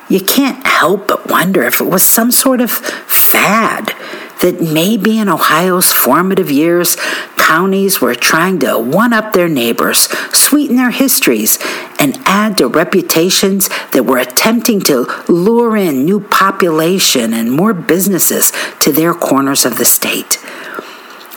You 0.10 0.20
can't 0.20 0.68
help 0.68 1.08
but 1.08 1.30
wonder 1.30 1.64
if 1.64 1.80
it 1.80 1.86
was 1.86 2.04
some 2.04 2.32
sort 2.32 2.60
of 2.60 2.70
fad 2.70 3.94
that 4.42 4.60
maybe 4.60 5.18
in 5.18 5.30
Ohio's 5.30 5.94
formative 5.94 6.52
years, 6.52 6.98
counties 7.38 8.02
were 8.02 8.14
trying 8.14 8.60
to 8.60 8.78
one 8.78 9.14
up 9.14 9.32
their 9.32 9.48
neighbors, 9.48 10.10
sweeten 10.36 10.76
their 10.76 10.92
histories, 10.92 11.58
and 11.98 12.20
add 12.26 12.58
to 12.58 12.68
reputations 12.68 13.70
that 13.94 14.06
were 14.06 14.18
attempting 14.18 14.82
to 14.82 15.08
lure 15.30 15.78
in 15.78 16.04
new 16.04 16.20
population 16.20 17.34
and 17.34 17.54
more 17.54 17.74
businesses 17.74 18.52
to 18.82 18.92
their 18.92 19.14
corners 19.14 19.66
of 19.66 19.78
the 19.78 19.86
state. 19.86 20.40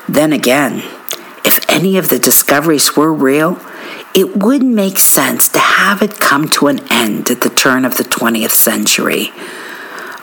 Then 0.09 0.33
again, 0.33 0.83
if 1.49 1.59
any 1.71 1.97
of 1.97 2.11
the 2.11 2.19
discoveries 2.19 2.95
were 2.95 3.13
real, 3.13 3.59
it 4.15 4.37
would 4.37 4.63
make 4.63 4.99
sense 4.99 5.49
to 5.49 5.59
have 5.59 6.03
it 6.03 6.21
come 6.21 6.47
to 6.47 6.67
an 6.67 6.81
end 6.93 7.31
at 7.31 7.41
the 7.41 7.49
turn 7.49 7.87
of 7.87 7.97
the 7.97 8.05
20th 8.05 8.53
century. 8.53 9.33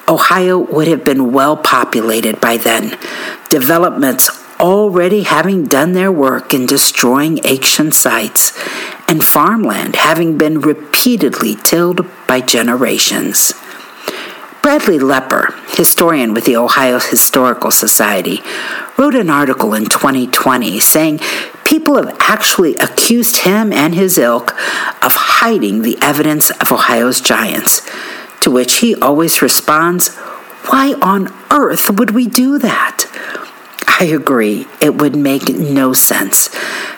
Ohio 0.08 0.60
would 0.60 0.88
have 0.88 1.04
been 1.04 1.32
well 1.32 1.58
populated 1.58 2.40
by 2.40 2.58
then. 2.58 2.96
Developments 3.50 4.30
already 4.60 5.24
having 5.24 5.64
done 5.64 5.94
their 5.94 6.12
work 6.12 6.54
in 6.54 6.68
destroying 6.68 7.40
ancient 7.44 7.96
sites, 7.96 8.54
and 9.08 9.24
farmland 9.24 9.96
having 9.96 10.38
been 10.38 10.62
repeatedly 10.62 11.56
tilled 11.56 12.06
by 12.28 12.40
generations. 12.40 13.54
Bradley 14.66 14.98
Lepper, 14.98 15.54
historian 15.78 16.34
with 16.34 16.46
the 16.46 16.56
Ohio 16.56 16.98
Historical 16.98 17.70
Society, 17.70 18.42
wrote 18.98 19.14
an 19.14 19.30
article 19.30 19.76
in 19.76 19.86
2020 19.86 20.80
saying 20.80 21.20
people 21.64 21.98
have 21.98 22.18
actually 22.20 22.76
accused 22.78 23.44
him 23.44 23.72
and 23.72 23.94
his 23.94 24.18
ilk 24.18 24.54
of 25.06 25.14
hiding 25.14 25.84
the 25.84 26.00
evidence 26.02 26.50
of 26.50 26.72
Ohio's 26.72 27.22
giants, 27.22 27.88
to 28.40 28.50
which 28.50 28.78
he 28.78 28.96
always 28.96 29.40
responds, 29.40 30.16
Why 30.72 30.96
on 31.00 31.32
earth 31.52 31.92
would 31.92 32.16
we 32.16 32.26
do 32.26 32.58
that? 32.58 33.06
I 34.00 34.06
agree, 34.06 34.66
it 34.82 34.96
would 34.96 35.16
make 35.16 35.48
no 35.48 35.94
sense. 35.94 36.50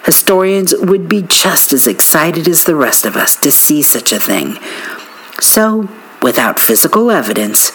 Historians 0.05 0.73
would 0.73 1.09
be 1.09 1.21
just 1.21 1.73
as 1.73 1.85
excited 1.85 2.47
as 2.47 2.63
the 2.63 2.77
rest 2.77 3.05
of 3.05 3.17
us 3.17 3.35
to 3.35 3.51
see 3.51 3.81
such 3.81 4.13
a 4.13 4.19
thing. 4.19 4.57
So, 5.41 5.89
without 6.21 6.59
physical 6.59 7.11
evidence, 7.11 7.71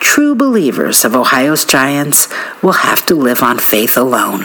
true 0.00 0.34
believers 0.34 1.04
of 1.04 1.14
Ohio's 1.14 1.64
giants 1.64 2.28
will 2.62 2.72
have 2.72 3.04
to 3.06 3.14
live 3.14 3.42
on 3.42 3.58
faith 3.58 3.96
alone. 3.96 4.44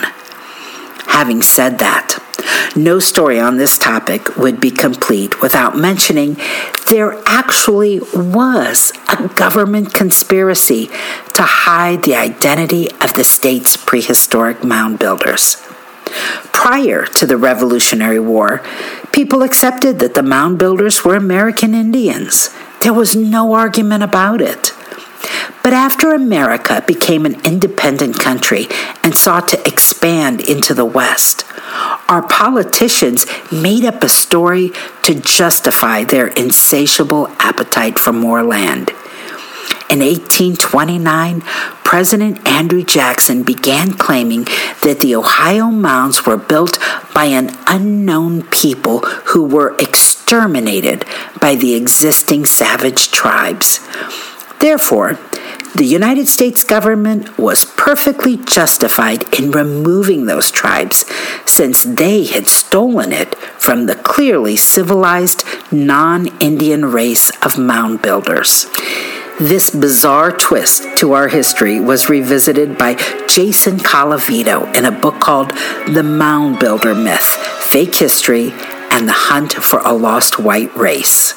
Having 1.08 1.42
said 1.42 1.80
that, 1.80 2.20
no 2.76 3.00
story 3.00 3.40
on 3.40 3.58
this 3.58 3.78
topic 3.78 4.38
would 4.38 4.62
be 4.62 4.72
complete 4.72 5.42
without 5.42 5.76
mentioning 5.76 6.38
there 6.88 7.22
actually 7.26 8.00
was 8.14 8.94
a 9.10 9.28
government 9.30 9.94
conspiracy 9.94 10.88
to 11.34 11.42
hide 11.42 12.04
the 12.04 12.16
identity 12.16 12.90
of 13.02 13.14
the 13.14 13.24
state's 13.24 13.76
prehistoric 13.76 14.64
mound 14.64 15.00
builders. 15.00 15.58
Prior 16.54 17.06
to 17.06 17.26
the 17.26 17.38
Revolutionary 17.38 18.20
War, 18.20 18.62
people 19.12 19.44
accepted 19.44 20.00
that 20.00 20.14
the 20.14 20.24
mound 20.24 20.58
builders 20.60 21.04
were 21.04 21.16
American 21.16 21.74
Indians 21.74 22.50
there 22.82 22.94
was 22.94 23.16
no 23.16 23.54
argument 23.54 24.04
about 24.04 24.42
it. 24.42 24.74
But 25.64 25.74
after 25.74 26.14
America 26.14 26.84
became 26.88 27.26
an 27.26 27.40
independent 27.46 28.18
country 28.18 28.68
and 29.04 29.16
sought 29.16 29.50
to 29.50 29.68
expand 29.68 30.42
into 30.42 30.74
the 30.74 30.86
West, 30.86 31.44
our 32.08 32.22
politicians 32.22 33.26
made 33.52 33.86
up 33.86 34.04
a 34.04 34.10
story 34.10 34.72
to 35.04 35.14
justify 35.14 36.04
their 36.04 36.28
insatiable 36.28 37.28
appetite 37.40 38.00
for 38.00 38.14
more 38.14 38.44
land. 38.44 38.92
In 39.90 40.00
1829, 40.00 41.42
President 41.84 42.48
Andrew 42.48 42.84
Jackson 42.84 43.44
began 43.44 43.94
claiming 43.94 44.44
that 44.84 45.00
the 45.02 45.16
Ohio 45.16 45.68
mounds 45.72 46.26
were 46.26 46.38
built 46.38 46.78
by 47.14 47.26
an 47.26 47.50
unknown 47.66 48.44
people 48.44 49.00
who 49.00 49.44
were 49.44 49.76
exterminated 50.30 51.04
by 51.42 51.56
the 51.56 51.74
existing 51.74 52.46
savage 52.46 53.10
tribes. 53.10 53.80
Therefore, 54.60 55.18
the 55.74 55.86
United 55.86 56.28
States 56.28 56.64
government 56.64 57.40
was 57.40 57.66
perfectly 57.66 58.38
justified 58.38 59.24
in 59.40 59.50
removing 59.50 60.28
those 60.28 60.52
tribes 60.52 61.04
since 61.48 61.82
they 61.84 62.26
had 62.26 62.46
stolen 62.46 63.12
it 63.12 63.34
from 63.58 63.88
the 63.88 63.96
clearly 63.96 64.56
civilized 64.56 65.44
non 65.72 66.28
Indian 66.40 66.86
race 66.86 67.32
of 67.44 67.58
mound 67.58 68.04
builders. 68.04 68.68
This 69.40 69.72
bizarre 69.72 70.32
twist 70.32 70.96
to 70.98 71.14
our 71.14 71.30
history 71.30 71.80
was 71.80 72.08
revisited 72.08 72.78
by 72.78 72.94
Jason 73.28 73.78
Colavito 73.80 74.72
in 74.76 74.86
a 74.86 74.92
book 74.92 75.20
called 75.20 75.54
The 75.88 76.04
Mound 76.04 76.60
Builder 76.60 76.94
Myth 76.94 77.36
Fake 77.72 77.96
History 77.96 78.54
and 78.92 79.08
the 79.08 79.14
Hunt 79.14 79.54
for 79.54 79.80
a 79.80 79.94
Lost 79.94 80.40
White 80.40 80.76
Race. 80.76 81.34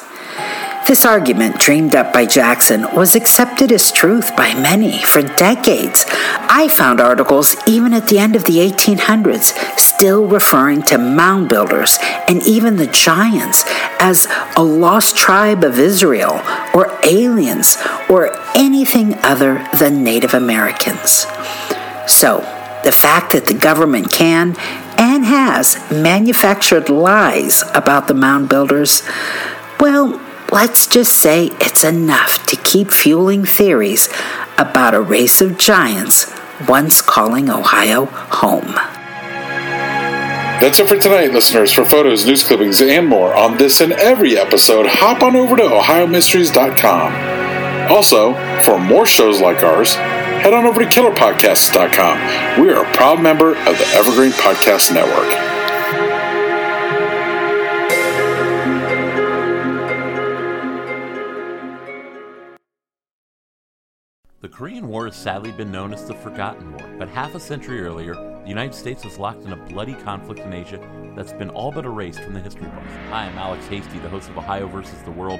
This 0.87 1.05
argument, 1.05 1.59
dreamed 1.59 1.95
up 1.95 2.11
by 2.11 2.25
Jackson, 2.25 2.93
was 2.93 3.15
accepted 3.15 3.71
as 3.71 3.89
truth 3.89 4.35
by 4.35 4.53
many 4.53 5.01
for 5.01 5.21
decades. 5.21 6.05
I 6.09 6.67
found 6.67 6.99
articles 6.99 7.55
even 7.65 7.93
at 7.93 8.09
the 8.09 8.19
end 8.19 8.35
of 8.35 8.43
the 8.43 8.57
1800s 8.57 9.79
still 9.79 10.27
referring 10.27 10.81
to 10.83 10.97
mound 10.97 11.47
builders 11.47 11.97
and 12.27 12.43
even 12.43 12.75
the 12.75 12.87
giants 12.87 13.63
as 13.97 14.27
a 14.57 14.63
lost 14.63 15.15
tribe 15.15 15.63
of 15.63 15.79
Israel 15.79 16.41
or 16.73 16.99
aliens 17.05 17.77
or 18.09 18.37
anything 18.53 19.13
other 19.19 19.65
than 19.79 20.03
Native 20.03 20.33
Americans. 20.33 21.25
So, 22.07 22.39
the 22.83 22.91
fact 22.91 23.31
that 23.31 23.45
the 23.45 23.53
government 23.53 24.11
can 24.11 24.57
and 24.97 25.25
has 25.25 25.77
manufactured 25.91 26.89
lies 26.89 27.63
about 27.73 28.07
the 28.07 28.13
mound 28.13 28.49
builders, 28.49 29.03
well, 29.79 30.21
let's 30.51 30.87
just 30.87 31.13
say 31.13 31.47
it's 31.59 31.83
enough 31.83 32.45
to 32.47 32.55
keep 32.57 32.91
fueling 32.91 33.45
theories 33.45 34.09
about 34.57 34.93
a 34.93 35.01
race 35.01 35.41
of 35.41 35.57
giants 35.57 36.31
once 36.67 37.01
calling 37.01 37.49
Ohio 37.49 38.05
home. 38.05 38.75
That's 40.61 40.79
it 40.79 40.87
for 40.87 40.97
tonight, 40.97 41.33
listeners. 41.33 41.73
For 41.73 41.83
photos, 41.83 42.25
news 42.25 42.43
clippings, 42.43 42.81
and 42.81 43.07
more 43.07 43.35
on 43.35 43.57
this 43.57 43.81
and 43.81 43.91
every 43.91 44.37
episode, 44.37 44.85
hop 44.87 45.21
on 45.21 45.35
over 45.35 45.57
to 45.57 45.63
OhioMysteries.com. 45.63 47.91
Also, 47.91 48.33
for 48.63 48.79
more 48.79 49.05
shows 49.05 49.41
like 49.41 49.61
ours, 49.61 49.95
head 50.43 50.53
on 50.53 50.65
over 50.65 50.83
to 50.83 50.85
KillerPodcasts.com. 50.85 52.61
We 52.61 52.69
are 52.69 52.83
a 52.83 52.91
proud 52.91 53.21
member 53.21 53.51
of 53.51 53.77
the 53.77 53.87
Evergreen 53.93 54.31
Podcast 54.31 54.93
Network. 54.93 55.29
The 64.41 64.49
Korean 64.49 64.89
War 64.89 65.05
has 65.05 65.15
sadly 65.15 65.53
been 65.53 65.71
known 65.71 65.93
as 65.93 66.05
the 66.05 66.13
Forgotten 66.13 66.73
War, 66.73 66.93
but 66.99 67.07
half 67.07 67.35
a 67.35 67.39
century 67.39 67.79
earlier, 67.79 68.13
the 68.13 68.49
United 68.49 68.75
States 68.75 69.05
was 69.05 69.17
locked 69.17 69.45
in 69.45 69.53
a 69.53 69.55
bloody 69.55 69.93
conflict 69.93 70.41
in 70.41 70.51
Asia 70.51 70.85
that's 71.15 71.31
been 71.31 71.51
all 71.51 71.71
but 71.71 71.85
erased 71.85 72.19
from 72.19 72.33
the 72.33 72.41
history 72.41 72.67
books. 72.67 72.91
Hi, 73.07 73.27
I'm 73.27 73.37
Alex 73.37 73.65
Hasty, 73.67 73.99
the 73.99 74.09
host 74.09 74.27
of 74.27 74.37
Ohio 74.37 74.67
versus 74.67 75.01
the 75.03 75.11
World, 75.11 75.39